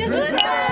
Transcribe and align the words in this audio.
Biz. 0.00 0.69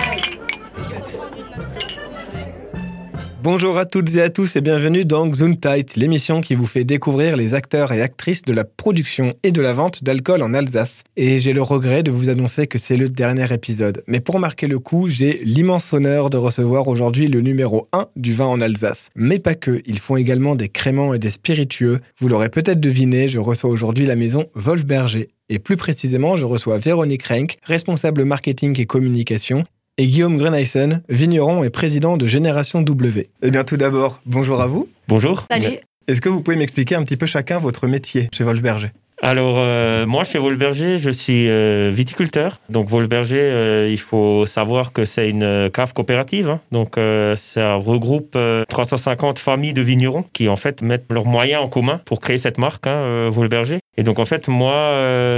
Bonjour 3.41 3.79
à 3.79 3.87
toutes 3.87 4.17
et 4.17 4.22
à 4.22 4.30
tous 4.30 4.56
et 4.56 4.61
bienvenue 4.61 5.04
dans 5.04 5.33
Gesundheit, 5.33 5.87
l'émission 5.95 6.40
qui 6.40 6.56
vous 6.56 6.66
fait 6.66 6.82
découvrir 6.82 7.37
les 7.37 7.54
acteurs 7.54 7.93
et 7.93 8.03
actrices 8.03 8.43
de 8.43 8.53
la 8.53 8.64
production 8.64 9.32
et 9.45 9.53
de 9.53 9.62
la 9.62 9.72
vente 9.72 10.03
d'alcool 10.03 10.43
en 10.43 10.54
Alsace. 10.54 11.04
Et 11.16 11.38
j'ai 11.38 11.53
le 11.53 11.62
regret 11.62 12.03
de 12.03 12.11
vous 12.11 12.30
annoncer 12.30 12.66
que 12.66 12.79
c'est 12.79 12.96
le 12.96 13.09
dernier 13.09 13.52
épisode. 13.55 14.02
Mais 14.09 14.19
pour 14.19 14.41
marquer 14.41 14.66
le 14.66 14.80
coup, 14.80 15.06
j'ai 15.06 15.41
l'immense 15.45 15.93
honneur 15.93 16.30
de 16.30 16.37
recevoir 16.37 16.88
aujourd'hui 16.88 17.29
le 17.29 17.41
numéro 17.41 17.88
1 17.93 18.09
du 18.16 18.34
vin 18.34 18.46
en 18.46 18.61
Alsace. 18.61 19.11
Mais 19.14 19.39
pas 19.39 19.55
que, 19.55 19.82
ils 19.86 20.00
font 20.00 20.16
également 20.16 20.57
des 20.57 20.68
créments 20.68 21.14
et 21.14 21.20
des 21.20 21.30
spiritueux. 21.30 22.00
Vous 22.18 22.27
l'aurez 22.27 22.48
peut-être 22.48 22.80
deviné, 22.80 23.29
je 23.29 23.39
reçois 23.39 23.70
aujourd'hui 23.70 24.05
la 24.05 24.16
maison 24.16 24.46
Wolfberger. 24.57 25.29
Et 25.48 25.61
plus 25.61 25.77
précisément, 25.77 26.34
je 26.34 26.45
reçois 26.45 26.79
Véronique 26.79 27.27
Renk, 27.27 27.57
responsable 27.62 28.25
marketing 28.25 28.79
et 28.80 28.86
communication, 28.86 29.62
et 29.98 30.07
Guillaume 30.07 30.38
Greneisen, 30.38 31.02
vigneron 31.09 31.65
et 31.65 31.70
président 31.70 32.16
de 32.16 32.27
Génération 32.27 32.80
W. 32.83 33.27
Eh 33.43 33.51
bien, 33.51 33.65
tout 33.65 33.77
d'abord, 33.77 34.20
bonjour 34.25 34.61
à 34.61 34.66
vous. 34.66 34.89
Bonjour. 35.09 35.45
Salut. 35.51 35.79
Est-ce 36.06 36.20
que 36.20 36.29
vous 36.29 36.41
pouvez 36.41 36.56
m'expliquer 36.56 36.95
un 36.95 37.02
petit 37.02 37.16
peu 37.16 37.27
chacun 37.27 37.59
votre 37.59 37.87
métier 37.87 38.29
chez 38.33 38.45
Wolfberger 38.45 38.92
alors 39.20 39.56
euh, 39.58 40.06
moi 40.06 40.22
chez 40.22 40.38
Wolberger, 40.38 40.98
je 40.98 41.10
suis 41.10 41.48
euh, 41.48 41.90
viticulteur. 41.92 42.60
Donc 42.68 42.88
Wolberger, 42.88 43.41
euh, 43.41 43.88
il 43.91 43.98
faut 43.98 44.46
savoir 44.46 44.92
que 44.92 45.04
c'est 45.04 45.28
une 45.28 45.70
cave 45.72 45.92
coopérative. 45.92 46.48
Hein. 46.48 46.60
Donc 46.70 46.96
ça 47.36 47.74
regroupe 47.74 48.38
350 48.68 49.38
familles 49.38 49.72
de 49.72 49.82
vignerons 49.82 50.24
qui 50.32 50.48
en 50.48 50.56
fait 50.56 50.82
mettent 50.82 51.10
leurs 51.10 51.27
moyens 51.27 51.62
en 51.62 51.68
commun 51.68 52.00
pour 52.04 52.20
créer 52.20 52.38
cette 52.38 52.58
marque 52.58 52.86
hein, 52.86 53.28
Wolberger. 53.30 53.78
Et 53.96 54.02
donc 54.02 54.18
en 54.18 54.24
fait 54.24 54.48
moi, 54.48 54.92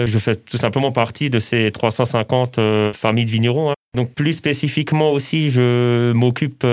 je 0.04 0.18
fais 0.18 0.36
tout 0.36 0.58
simplement 0.58 0.92
partie 0.92 1.30
de 1.30 1.38
ces 1.38 1.70
350 1.70 2.60
familles 2.94 3.24
de 3.24 3.30
vignerons. 3.30 3.70
Hein. 3.70 3.74
Donc 3.96 4.12
plus 4.12 4.34
spécifiquement 4.34 5.10
aussi, 5.12 5.50
je 5.50 6.12
m'occupe 6.12 6.66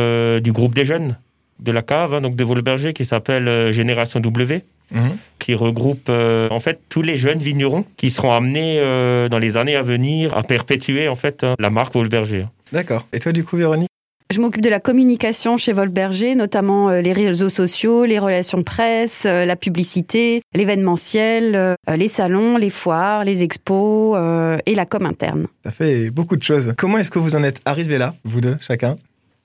du 0.43 0.51
groupe 0.51 0.75
des 0.75 0.85
jeunes 0.85 1.17
de 1.59 1.71
la 1.71 1.81
cave, 1.81 2.13
hein, 2.13 2.21
donc 2.21 2.35
de 2.35 2.43
Wolberger, 2.43 2.93
qui 2.93 3.05
s'appelle 3.05 3.71
Génération 3.71 4.19
W. 4.19 4.61
Mhm. 4.91 5.17
qui 5.39 5.53
regroupe 5.53 6.07
euh, 6.09 6.47
en 6.49 6.59
fait 6.59 6.79
tous 6.89 7.01
les 7.01 7.17
jeunes 7.17 7.39
vignerons 7.39 7.85
qui 7.97 8.09
seront 8.09 8.31
amenés 8.31 8.77
euh, 8.79 9.27
dans 9.27 9.39
les 9.39 9.57
années 9.57 9.75
à 9.75 9.81
venir 9.81 10.35
à 10.35 10.43
perpétuer 10.43 11.07
en 11.09 11.15
fait 11.15 11.43
hein, 11.43 11.55
la 11.59 11.69
marque 11.69 11.93
Wolberger. 11.93 12.45
D'accord. 12.71 13.05
Et 13.11 13.19
toi 13.19 13.31
du 13.31 13.43
coup 13.43 13.57
Véronique? 13.57 13.89
Je 14.29 14.41
m'occupe 14.41 14.61
de 14.61 14.69
la 14.69 14.81
communication 14.81 15.57
chez 15.57 15.71
Wolberger, 15.71 16.35
notamment 16.35 16.89
euh, 16.89 17.01
les 17.01 17.13
réseaux 17.13 17.49
sociaux, 17.49 18.03
les 18.03 18.19
relations 18.19 18.61
presse, 18.61 19.23
la 19.23 19.55
publicité, 19.55 20.41
l'événementiel, 20.53 21.75
les 21.93 22.07
salons, 22.09 22.57
les 22.57 22.69
foires, 22.69 23.23
les 23.23 23.43
expos 23.43 24.17
et 24.65 24.75
la 24.75 24.85
com 24.85 25.05
interne. 25.05 25.47
Ça 25.63 25.71
fait 25.71 26.09
beaucoup 26.09 26.35
de 26.35 26.43
choses. 26.43 26.73
Comment 26.77 26.97
est-ce 26.97 27.11
que 27.11 27.19
vous 27.19 27.35
en 27.35 27.43
êtes 27.43 27.61
arrivés 27.63 27.97
là, 27.97 28.15
vous 28.25 28.41
deux, 28.41 28.57
chacun? 28.59 28.97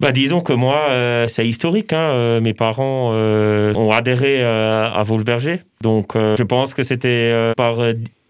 Bah, 0.03 0.11
disons 0.11 0.41
que 0.41 0.53
moi, 0.53 0.89
euh, 0.91 1.29
c'est 1.29 1.47
historique. 1.47 1.93
Hein. 1.93 2.11
Euh, 2.13 2.41
mes 2.41 2.55
parents 2.55 3.11
euh, 3.13 3.73
ont 3.75 3.93
adhéré 3.93 4.43
à 4.43 5.01
Wolberger. 5.05 5.61
Donc, 5.81 6.15
je 6.17 6.43
pense 6.43 6.75
que 6.75 6.83
c'était 6.83 7.53
par 7.57 7.77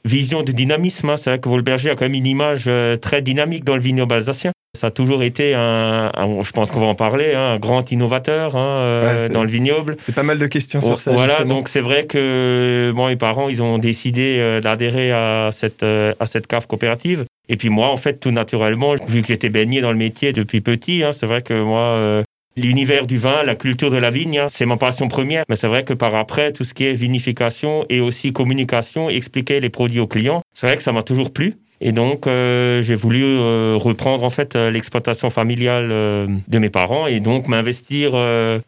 vision 0.05 0.43
de 0.43 0.53
dynamisme. 0.53 1.11
Hein. 1.11 1.17
C'est 1.17 1.31
vrai 1.31 1.39
que 1.39 1.49
Wolberger 1.49 1.91
a 1.91 1.95
quand 1.95 2.05
même 2.05 2.15
une 2.15 2.27
image 2.27 2.71
très 3.01 3.23
dynamique 3.23 3.65
dans 3.65 3.77
le 3.77 3.83
vignoble 3.83 4.15
alsacien. 4.15 4.53
Ça 4.79 4.87
a 4.87 4.91
toujours 4.91 5.23
été 5.23 5.55
un, 5.55 6.11
je 6.43 6.51
pense 6.51 6.71
qu'on 6.71 6.81
va 6.81 6.87
en 6.87 6.95
parler, 6.95 7.35
hein, 7.35 7.53
un 7.53 7.59
grand 7.59 7.93
innovateur 7.93 8.57
hein, 8.57 9.29
dans 9.31 9.45
le 9.45 9.51
vignoble. 9.51 9.99
Il 10.09 10.15
pas 10.15 10.23
mal 10.23 10.39
de 10.39 10.47
questions 10.47 10.81
sur 10.81 11.01
ça. 11.01 11.13
Voilà, 11.13 11.45
donc 11.45 11.69
c'est 11.69 11.81
vrai 11.81 12.07
que 12.07 12.91
bon, 12.97 13.09
mes 13.09 13.17
parents, 13.17 13.49
ils 13.49 13.63
ont 13.63 13.79
décidé 13.79 14.61
d'adhérer 14.63 15.13
à 15.13 15.51
cette 15.53 15.83
à 15.83 16.27
cette 16.27 16.47
cave 16.47 16.67
coopérative. 16.67 17.27
Et 17.49 17.57
puis 17.57 17.69
moi, 17.69 17.89
en 17.89 17.97
fait, 17.97 18.21
tout 18.21 18.31
naturellement, 18.31 18.95
vu 19.09 19.21
que 19.21 19.29
j'étais 19.29 19.49
baigné 19.49 19.81
dans 19.81 19.91
le 19.91 19.99
métier 19.99 20.33
depuis 20.33 20.61
petit, 20.61 21.03
hein, 21.03 21.11
c'est 21.13 21.27
vrai 21.27 21.43
que 21.43 21.55
moi, 21.55 21.81
euh, 21.81 22.23
l'univers 22.57 23.07
du 23.07 23.19
vin, 23.19 23.43
la 23.43 23.55
culture 23.55 23.91
de 23.91 23.97
la 23.97 24.11
vigne, 24.11 24.39
hein, 24.39 24.47
c'est 24.49 24.67
ma 24.67 24.77
passion 24.77 25.09
première. 25.09 25.45
Mais 25.49 25.57
c'est 25.57 25.69
vrai 25.69 25.85
que 25.85 25.95
par 25.95 26.15
après, 26.15 26.53
tout 26.53 26.65
ce 26.65 26.75
qui 26.75 26.85
est 26.85 26.93
vinification 26.93 27.87
et 27.89 28.01
aussi 28.01 28.33
communication, 28.33 29.09
expliquer 29.11 29.61
les 29.61 29.71
produits 29.71 30.01
aux 30.01 30.07
clients, 30.07 30.43
c'est 30.55 30.67
vrai 30.67 30.77
que 30.77 30.83
ça 30.83 30.93
m'a 30.93 31.03
toujours 31.03 31.33
plu. 31.33 31.55
Et 31.85 31.91
donc, 31.91 32.29
euh, 32.29 32.81
j'ai 32.81 32.95
voulu 32.95 33.25
euh, 33.25 33.75
reprendre 33.77 34.23
en 34.23 34.31
fait 34.31 34.55
euh, 34.55 34.71
l'exploitation 34.71 35.31
familiale 35.31 35.89
de 35.89 36.59
mes 36.59 36.71
parents 36.71 37.09
et 37.09 37.19
donc 37.19 37.49
m'investir 37.49 38.15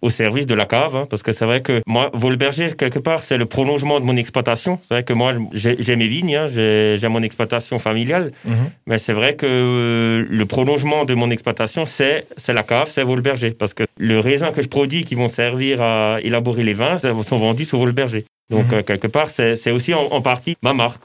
au 0.03 0.11
service 0.11 0.47
de 0.47 0.55
la 0.55 0.65
cave, 0.65 0.97
hein, 0.97 1.05
parce 1.09 1.23
que 1.23 1.31
c'est 1.31 1.45
vrai 1.45 1.63
que 1.63 1.81
moi, 1.87 2.11
Volberger 2.13 2.73
quelque 2.77 2.99
part, 2.99 3.21
c'est 3.21 3.37
le 3.37 3.47
prolongement 3.47 4.01
de 4.01 4.05
mon 4.05 4.17
exploitation. 4.17 4.81
C'est 4.83 4.95
vrai 4.95 5.03
que 5.05 5.13
moi, 5.13 5.35
j'ai 5.53 5.97
mes 5.97 6.09
vignes, 6.09 6.35
hein, 6.35 6.47
j'ai 6.49 7.09
mon 7.09 7.23
exploitation 7.23 7.79
familiale, 7.79 8.33
mhm. 8.45 8.71
mais 8.87 8.99
c'est 8.99 9.13
vrai 9.13 9.37
que 9.37 10.27
le 10.29 10.47
prolongement 10.47 11.05
de 11.05 11.15
mon 11.15 11.31
exploitation, 11.31 11.87
c'est 11.87 12.27
la 12.49 12.63
cave, 12.65 12.91
c'est 12.91 13.03
Volberger, 13.03 13.51
parce 13.51 13.75
que 13.75 13.85
le 13.97 14.19
raisin 14.19 14.51
que 14.51 14.61
je 14.61 14.69
produis, 14.69 15.05
qui 15.05 15.15
vont 15.15 15.29
servir 15.29 15.81
à 15.83 16.19
élaborer 16.21 16.65
les 16.65 16.75
vins, 16.75 16.97
sont 16.99 17.37
vendus 17.37 17.67
sur 17.67 17.79
Volberger. 17.79 18.25
Donc, 18.51 18.73
mhm. 18.73 18.83
quelque 18.83 19.07
part, 19.07 19.29
c'est 19.29 19.71
aussi 19.71 19.95
en, 19.95 20.03
en 20.11 20.21
partie 20.21 20.57
ma 20.63 20.73
marque. 20.73 21.03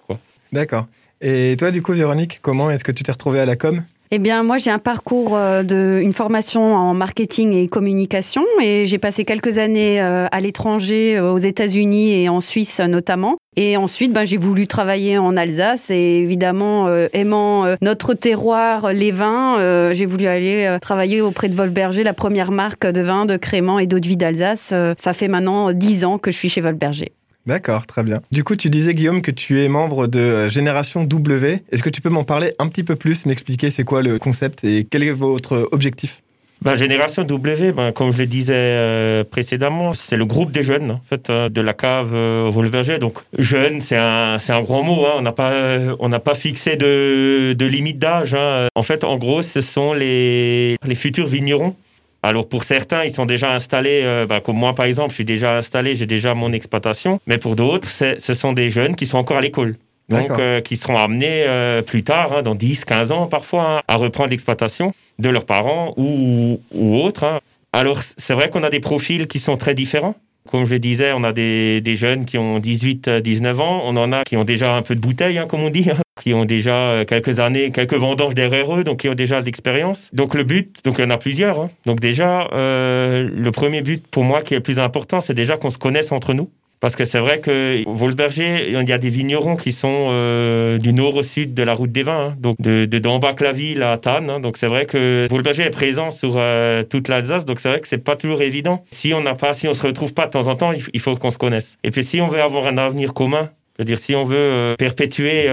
D'accord. 0.52 0.88
Et 1.22 1.56
toi, 1.58 1.72
du 1.72 1.82
coup, 1.82 1.94
Véronique, 1.94 2.40
comment 2.42 2.72
est-ce 2.72 2.84
que 2.84 2.92
tu 2.92 3.04
t'es 3.04 3.12
retrouvée 3.12 3.40
à 3.40 3.46
la 3.46 3.56
com? 3.56 3.84
Eh 4.12 4.18
bien, 4.18 4.42
moi, 4.42 4.58
j'ai 4.58 4.72
un 4.72 4.80
parcours 4.80 5.36
euh, 5.36 5.62
de 5.62 6.00
une 6.02 6.14
formation 6.14 6.74
en 6.74 6.96
marketing 6.96 7.54
et 7.54 7.68
communication, 7.68 8.44
et 8.60 8.88
j'ai 8.88 8.98
passé 8.98 9.24
quelques 9.24 9.60
années 9.60 10.02
euh, 10.02 10.26
à 10.32 10.42
l'étranger, 10.42 11.16
euh, 11.18 11.32
aux 11.32 11.38
États-Unis 11.38 12.24
et 12.24 12.28
en 12.28 12.42
Suisse 12.42 12.80
notamment. 12.80 13.38
Et 13.56 13.78
ensuite, 13.78 14.12
ben, 14.12 14.26
j'ai 14.26 14.38
voulu 14.38 14.66
travailler 14.66 15.20
en 15.20 15.38
Alsace 15.38 15.92
et 15.92 16.22
évidemment, 16.22 16.88
aimant 17.12 17.66
notre 17.82 18.14
terroir, 18.14 18.94
les 18.94 19.12
vins, 19.12 19.92
j'ai 19.94 20.06
voulu 20.06 20.28
aller 20.28 20.78
travailler 20.82 21.20
auprès 21.20 21.50
de 21.50 21.56
Volberger, 21.56 22.04
la 22.04 22.14
première 22.14 22.52
marque 22.52 22.88
de 22.88 23.02
vin, 23.02 23.26
de 23.26 23.36
crément 23.36 23.78
et 23.78 23.86
d'eau 23.86 24.00
de 24.00 24.08
vie 24.08 24.16
d'Alsace. 24.16 24.74
ça 24.98 25.14
fait 25.14 25.28
maintenant 25.28 25.74
dix 25.74 26.06
ans 26.06 26.20
que 26.20 26.32
je 26.32 26.38
suis 26.38 26.48
chez 26.48 26.62
Volberger. 26.62 27.12
D'accord, 27.50 27.88
très 27.88 28.04
bien. 28.04 28.22
Du 28.32 28.44
coup, 28.44 28.56
tu 28.56 28.70
disais, 28.70 28.94
Guillaume, 28.94 29.24
que 29.24 29.32
tu 29.32 29.64
es 29.64 29.68
membre 29.68 30.06
de 30.06 30.20
euh, 30.20 30.50
Génération 30.50 31.04
W. 31.04 31.64
Est-ce 31.72 31.82
que 31.82 31.90
tu 31.90 32.00
peux 32.00 32.10
m'en 32.10 32.24
parler 32.24 32.54
un 32.60 32.68
petit 32.68 32.84
peu 32.84 32.96
plus, 32.96 33.26
m'expliquer 33.26 33.72
c'est 33.72 33.84
quoi 33.84 34.04
le 34.04 34.20
concept 34.20 34.64
et 34.64 34.88
quel 34.90 35.02
est 35.02 35.12
votre 35.12 35.68
objectif? 35.72 36.22
Ben, 36.62 36.76
Génération 36.76 37.24
W, 37.24 37.72
ben, 37.72 37.92
comme 37.92 38.12
je 38.12 38.18
le 38.18 38.28
disais 38.28 38.54
euh, 38.54 39.24
précédemment, 39.24 39.94
c'est 39.94 40.18
le 40.18 40.26
groupe 40.26 40.52
des 40.52 40.62
jeunes 40.62 40.92
en 40.92 41.02
fait, 41.10 41.30
euh, 41.30 41.48
de 41.48 41.62
la 41.62 41.74
cave 41.74 42.12
euh, 42.14 42.98
Donc 43.00 43.20
jeune, 43.38 43.80
c'est 43.80 43.98
un, 43.98 44.38
un 44.48 44.62
grand 44.62 44.84
mot. 44.84 45.06
Hein. 45.06 45.14
On 45.16 45.22
n'a 45.22 45.32
pas, 45.32 45.80
on 46.00 46.10
n'a 46.10 46.20
pas 46.20 46.36
fixé 46.36 46.76
de, 46.76 47.54
de 47.54 47.66
limite 47.66 47.98
d'âge. 47.98 48.36
Hein. 48.36 48.68
En 48.76 48.82
fait, 48.84 49.06
en 49.06 49.18
gros, 49.18 49.42
ce 49.42 49.62
sont 49.62 49.94
les, 49.94 50.76
les 50.86 50.96
futurs 50.96 51.28
vignerons 51.28 51.76
alors 52.22 52.50
pour 52.50 52.64
certains, 52.64 53.04
ils 53.06 53.14
sont 53.14 53.26
déjà 53.26 53.54
installés, 53.54 54.02
euh, 54.04 54.26
bah, 54.26 54.42
comme 54.42 54.58
moi 54.58 54.74
par 54.76 54.86
exemple, 54.86 55.12
je 55.12 55.16
suis 55.16 55.26
déjà 55.26 55.56
installé, 55.56 55.96
j'ai 55.96 56.06
déjà 56.06 56.34
mon 56.34 56.52
exploitation. 56.52 57.20
Mais 57.28 57.38
pour 57.38 57.56
d'autres, 57.56 57.88
ce 57.88 58.34
sont 58.34 58.54
des 58.54 58.70
jeunes 58.70 58.96
qui 58.96 59.06
sont 59.06 59.18
encore 59.18 59.38
à 59.38 59.42
l'école. 59.42 59.76
Donc 60.10 60.32
euh, 60.32 60.60
qui 60.60 60.76
seront 60.76 60.98
amenés 60.98 61.46
euh, 61.48 61.84
plus 61.84 62.04
tard, 62.04 62.34
hein, 62.34 62.42
dans 62.42 62.56
10, 62.56 62.84
15 62.84 63.12
ans 63.12 63.28
parfois, 63.28 63.78
hein, 63.78 63.82
à 63.88 63.96
reprendre 63.96 64.32
l'exploitation 64.32 64.94
de 65.20 65.30
leurs 65.30 65.46
parents 65.46 65.94
ou, 65.98 66.60
ou 66.72 66.96
autres. 66.98 67.24
Hein. 67.24 67.40
Alors 67.74 68.02
c'est 68.18 68.34
vrai 68.34 68.50
qu'on 68.50 68.64
a 68.64 68.72
des 68.72 68.80
profils 68.80 69.28
qui 69.28 69.40
sont 69.40 69.56
très 69.56 69.76
différents. 69.76 70.16
Comme 70.48 70.66
je 70.66 70.76
disais, 70.76 71.12
on 71.14 71.24
a 71.24 71.32
des, 71.32 71.82
des, 71.82 71.96
jeunes 71.96 72.26
qui 72.26 72.38
ont 72.38 72.60
18, 72.60 73.10
19 73.10 73.62
ans. 73.62 73.82
On 73.86 73.96
en 73.98 74.12
a 74.12 74.24
qui 74.24 74.36
ont 74.38 74.46
déjà 74.46 74.76
un 74.76 74.82
peu 74.82 74.96
de 74.96 75.00
bouteille, 75.00 75.38
hein, 75.38 75.46
comme 75.48 75.64
on 75.64 75.70
dit, 75.70 75.90
hein, 75.92 75.98
qui 76.22 76.34
ont 76.34 76.46
déjà 76.46 76.76
euh, 76.76 77.06
quelques 77.06 77.40
années, 77.40 77.72
quelques 77.72 77.96
vendanges 77.96 78.36
derrière 78.36 78.76
eux, 78.76 78.84
donc 78.84 79.00
qui 79.00 79.10
ont 79.10 79.16
déjà 79.16 79.42
de 79.42 79.46
l'expérience. 79.46 80.10
Donc 80.14 80.36
le 80.36 80.44
but, 80.44 80.84
donc 80.84 80.96
il 80.98 81.04
y 81.04 81.08
en 81.08 81.12
a 81.12 81.18
plusieurs. 81.18 81.60
Hein. 81.60 81.70
Donc 81.86 82.00
déjà, 82.00 82.48
euh, 82.54 83.30
le 83.32 83.52
premier 83.52 83.82
but 83.82 84.06
pour 84.08 84.24
moi 84.24 84.42
qui 84.42 84.54
est 84.54 84.58
le 84.58 84.64
plus 84.64 84.80
important, 84.80 85.22
c'est 85.22 85.34
déjà 85.34 85.58
qu'on 85.58 85.70
se 85.70 85.78
connaisse 85.78 86.12
entre 86.12 86.34
nous. 86.34 86.50
Parce 86.80 86.96
que 86.96 87.04
c'est 87.04 87.20
vrai 87.20 87.40
que 87.40 87.84
Wolfberger, 87.88 88.70
il 88.70 88.90
y 88.90 88.94
a 88.94 88.98
des 88.98 89.10
vignerons 89.10 89.58
qui 89.58 89.74
sont 89.74 90.08
euh, 90.12 90.78
du 90.78 90.94
nord 90.94 91.18
au 91.18 91.24
sud 91.24 91.54
de 91.54 91.64
la 91.64 91.74
route 91.74 91.92
des 91.92 92.04
vins, 92.04 92.28
hein. 92.28 92.36
donc 92.40 92.56
de, 92.62 92.86
de 92.86 93.44
la 93.44 93.52
ville 93.52 93.84
à 93.84 93.98
Tannes. 93.98 94.30
Hein. 94.30 94.40
donc 94.40 94.56
c'est 94.56 94.68
vrai 94.68 94.86
que 94.86 95.28
Wolfberger 95.30 95.64
est 95.64 95.72
présent 95.72 96.10
sur 96.12 96.36
euh, 96.38 96.84
toute 96.84 97.10
l'Alsace, 97.10 97.44
donc 97.44 97.60
c'est 97.60 97.68
vrai 97.68 97.82
que 97.82 97.88
c'est 97.88 97.98
pas 97.98 98.16
toujours 98.16 98.42
évident. 98.42 98.86
Si 98.92 99.14
on 99.14 99.22
n'a 99.22 99.36
pas, 99.36 99.54
si 99.54 99.68
on 99.68 99.74
se 99.74 99.86
retrouve 99.86 100.14
pas 100.14 100.28
de 100.28 100.32
temps 100.32 100.48
en 100.48 100.56
temps, 100.56 100.72
il 100.94 101.00
faut 101.02 101.16
qu'on 101.16 101.32
se 101.32 101.38
connaisse. 101.38 101.78
Et 101.84 101.92
puis 101.92 102.06
si 102.06 102.22
on 102.22 102.28
veut 102.28 102.42
avoir 102.42 102.68
un 102.68 102.78
avenir 102.78 103.14
commun, 103.14 103.50
c'est-à-dire 103.76 103.98
si 103.98 104.16
on 104.16 104.24
veut 104.24 104.38
euh, 104.38 104.76
perpétuer 104.78 105.50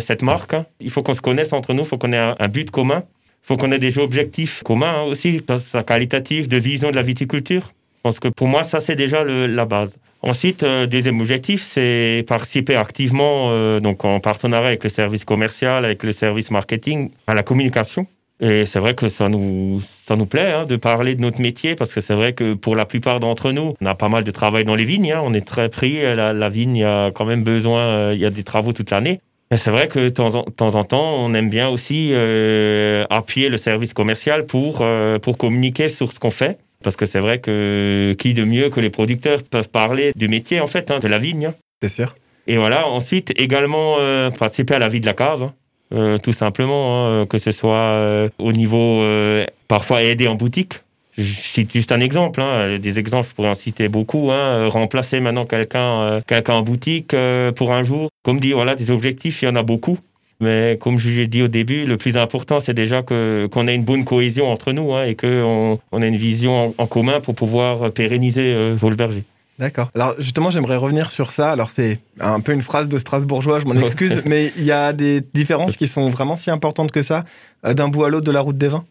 cette 0.00 0.22
marque, 0.22 0.54
hein, 0.54 0.66
il 0.80 0.90
faut 0.90 1.02
qu'on 1.02 1.12
se 1.12 1.20
connaisse 1.20 1.52
entre 1.52 1.74
nous, 1.74 1.82
il 1.82 1.88
faut 1.88 1.98
qu'on 1.98 2.12
ait 2.12 2.16
un, 2.16 2.48
but 2.48 2.70
commun, 2.70 3.02
il 3.42 3.46
faut 3.48 3.56
qu'on 3.56 3.72
ait 3.72 3.80
des 3.80 3.98
objectifs 3.98 4.62
communs 4.62 5.02
aussi, 5.02 5.40
qualitatif, 5.84 6.46
de 6.46 6.56
vision 6.56 6.92
de 6.92 6.96
la 6.96 7.02
viticulture. 7.02 7.72
Parce 8.04 8.20
que 8.20 8.28
pour 8.28 8.46
moi, 8.46 8.62
ça 8.62 8.78
c'est 8.78 8.94
déjà 8.94 9.24
la 9.24 9.64
base. 9.64 9.98
Ensuite, 10.22 10.62
euh, 10.62 10.86
deuxième 10.86 11.20
objectif, 11.20 11.62
c'est 11.62 12.24
participer 12.26 12.74
activement, 12.74 13.50
euh, 13.50 13.78
donc 13.78 14.04
en 14.04 14.18
partenariat 14.20 14.68
avec 14.68 14.82
le 14.82 14.90
service 14.90 15.24
commercial, 15.24 15.84
avec 15.84 16.02
le 16.02 16.12
service 16.12 16.50
marketing, 16.50 17.10
à 17.26 17.34
la 17.34 17.42
communication. 17.42 18.06
Et 18.40 18.66
c'est 18.66 18.78
vrai 18.78 18.94
que 18.94 19.08
ça 19.08 19.28
nous, 19.28 19.82
ça 20.06 20.14
nous 20.14 20.26
plaît 20.26 20.52
hein, 20.52 20.64
de 20.64 20.76
parler 20.76 21.16
de 21.16 21.20
notre 21.20 21.40
métier 21.40 21.74
parce 21.74 21.92
que 21.92 22.00
c'est 22.00 22.14
vrai 22.14 22.34
que 22.34 22.54
pour 22.54 22.76
la 22.76 22.84
plupart 22.84 23.18
d'entre 23.18 23.50
nous, 23.50 23.74
on 23.80 23.86
a 23.86 23.96
pas 23.96 24.08
mal 24.08 24.22
de 24.22 24.30
travail 24.30 24.62
dans 24.64 24.76
les 24.76 24.84
vignes. 24.84 25.12
Hein. 25.12 25.20
on 25.24 25.34
est 25.34 25.46
très 25.46 25.68
pris. 25.68 26.00
La, 26.02 26.32
la, 26.32 26.48
vigne, 26.48 26.84
a 26.84 27.10
quand 27.10 27.24
même 27.24 27.42
besoin, 27.42 27.80
euh, 27.80 28.12
il 28.14 28.20
y 28.20 28.26
a 28.26 28.30
des 28.30 28.44
travaux 28.44 28.72
toute 28.72 28.90
l'année. 28.90 29.20
C'est 29.56 29.70
vrai 29.70 29.88
que 29.88 29.98
de 29.98 30.08
temps, 30.10 30.34
en, 30.34 30.42
temps 30.42 30.74
en 30.74 30.84
temps, 30.84 31.16
on 31.18 31.32
aime 31.32 31.48
bien 31.48 31.68
aussi 31.68 32.10
euh, 32.12 33.06
appuyer 33.08 33.48
le 33.48 33.56
service 33.56 33.94
commercial 33.94 34.44
pour, 34.44 34.80
euh, 34.82 35.18
pour 35.18 35.38
communiquer 35.38 35.88
sur 35.88 36.12
ce 36.12 36.20
qu'on 36.20 36.30
fait. 36.30 36.58
Parce 36.82 36.96
que 36.96 37.06
c'est 37.06 37.18
vrai 37.20 37.40
que 37.40 38.14
qui 38.18 38.34
de 38.34 38.44
mieux 38.44 38.70
que 38.70 38.80
les 38.80 38.90
producteurs 38.90 39.42
peuvent 39.42 39.68
parler 39.68 40.12
du 40.14 40.28
métier, 40.28 40.60
en 40.60 40.66
fait, 40.66 40.90
hein, 40.90 41.00
de 41.00 41.08
la 41.08 41.18
vigne. 41.18 41.52
C'est 41.82 41.88
sûr. 41.88 42.14
Et 42.46 42.56
voilà, 42.56 42.86
ensuite, 42.88 43.32
également 43.36 43.96
euh, 43.98 44.30
participer 44.30 44.74
à 44.74 44.78
la 44.78 44.88
vie 44.88 45.00
de 45.00 45.06
la 45.06 45.12
cave, 45.12 45.42
hein. 45.42 45.54
euh, 45.92 46.18
tout 46.18 46.32
simplement, 46.32 47.06
hein, 47.06 47.26
que 47.26 47.38
ce 47.38 47.50
soit 47.50 47.76
euh, 47.76 48.28
au 48.38 48.52
niveau, 48.52 49.02
euh, 49.02 49.44
parfois 49.68 50.02
aider 50.02 50.28
en 50.28 50.34
boutique. 50.34 50.74
Je 51.18 51.24
cite 51.24 51.72
juste 51.72 51.90
un 51.90 52.00
exemple, 52.00 52.40
hein, 52.40 52.78
des 52.78 52.98
exemples, 53.00 53.28
je 53.28 53.34
pourrais 53.34 53.48
en 53.48 53.56
citer 53.56 53.88
beaucoup. 53.88 54.30
Hein, 54.30 54.68
remplacer 54.68 55.18
maintenant 55.18 55.46
quelqu'un 55.46 56.20
quelqu'un 56.28 56.54
en 56.54 56.62
boutique 56.62 57.14
pour 57.56 57.72
un 57.72 57.82
jour. 57.82 58.08
Comme 58.22 58.38
dit, 58.38 58.52
voilà, 58.52 58.76
des 58.76 58.92
objectifs, 58.92 59.42
il 59.42 59.46
y 59.46 59.48
en 59.48 59.56
a 59.56 59.62
beaucoup. 59.62 59.98
Mais 60.40 60.78
comme 60.80 60.98
je 60.98 61.10
l'ai 61.10 61.26
dit 61.26 61.42
au 61.42 61.48
début, 61.48 61.84
le 61.84 61.96
plus 61.96 62.16
important, 62.16 62.60
c'est 62.60 62.74
déjà 62.74 63.02
que 63.02 63.48
qu'on 63.50 63.66
ait 63.66 63.74
une 63.74 63.84
bonne 63.84 64.04
cohésion 64.04 64.50
entre 64.50 64.72
nous 64.72 64.94
hein, 64.94 65.04
et 65.04 65.16
qu'on 65.16 65.80
on 65.90 66.02
ait 66.02 66.08
une 66.08 66.16
vision 66.16 66.66
en, 66.66 66.74
en 66.78 66.86
commun 66.86 67.20
pour 67.20 67.34
pouvoir 67.34 67.90
pérenniser 67.90 68.54
euh, 68.54 68.74
Volberger. 68.76 69.24
D'accord. 69.58 69.90
Alors 69.96 70.14
justement, 70.18 70.50
j'aimerais 70.50 70.76
revenir 70.76 71.10
sur 71.10 71.32
ça. 71.32 71.50
Alors 71.50 71.72
c'est 71.72 71.98
un 72.20 72.38
peu 72.38 72.52
une 72.52 72.62
phrase 72.62 72.88
de 72.88 72.96
Strasbourgeois, 72.96 73.58
je 73.58 73.64
m'en 73.66 73.74
excuse, 73.74 74.22
mais 74.24 74.52
il 74.56 74.64
y 74.64 74.70
a 74.70 74.92
des 74.92 75.20
différences 75.34 75.76
qui 75.76 75.88
sont 75.88 76.08
vraiment 76.08 76.36
si 76.36 76.50
importantes 76.50 76.92
que 76.92 77.02
ça 77.02 77.24
euh, 77.64 77.74
d'un 77.74 77.88
bout 77.88 78.04
à 78.04 78.08
l'autre 78.08 78.26
de 78.26 78.32
la 78.32 78.40
route 78.40 78.56
des 78.56 78.68
vins? 78.68 78.84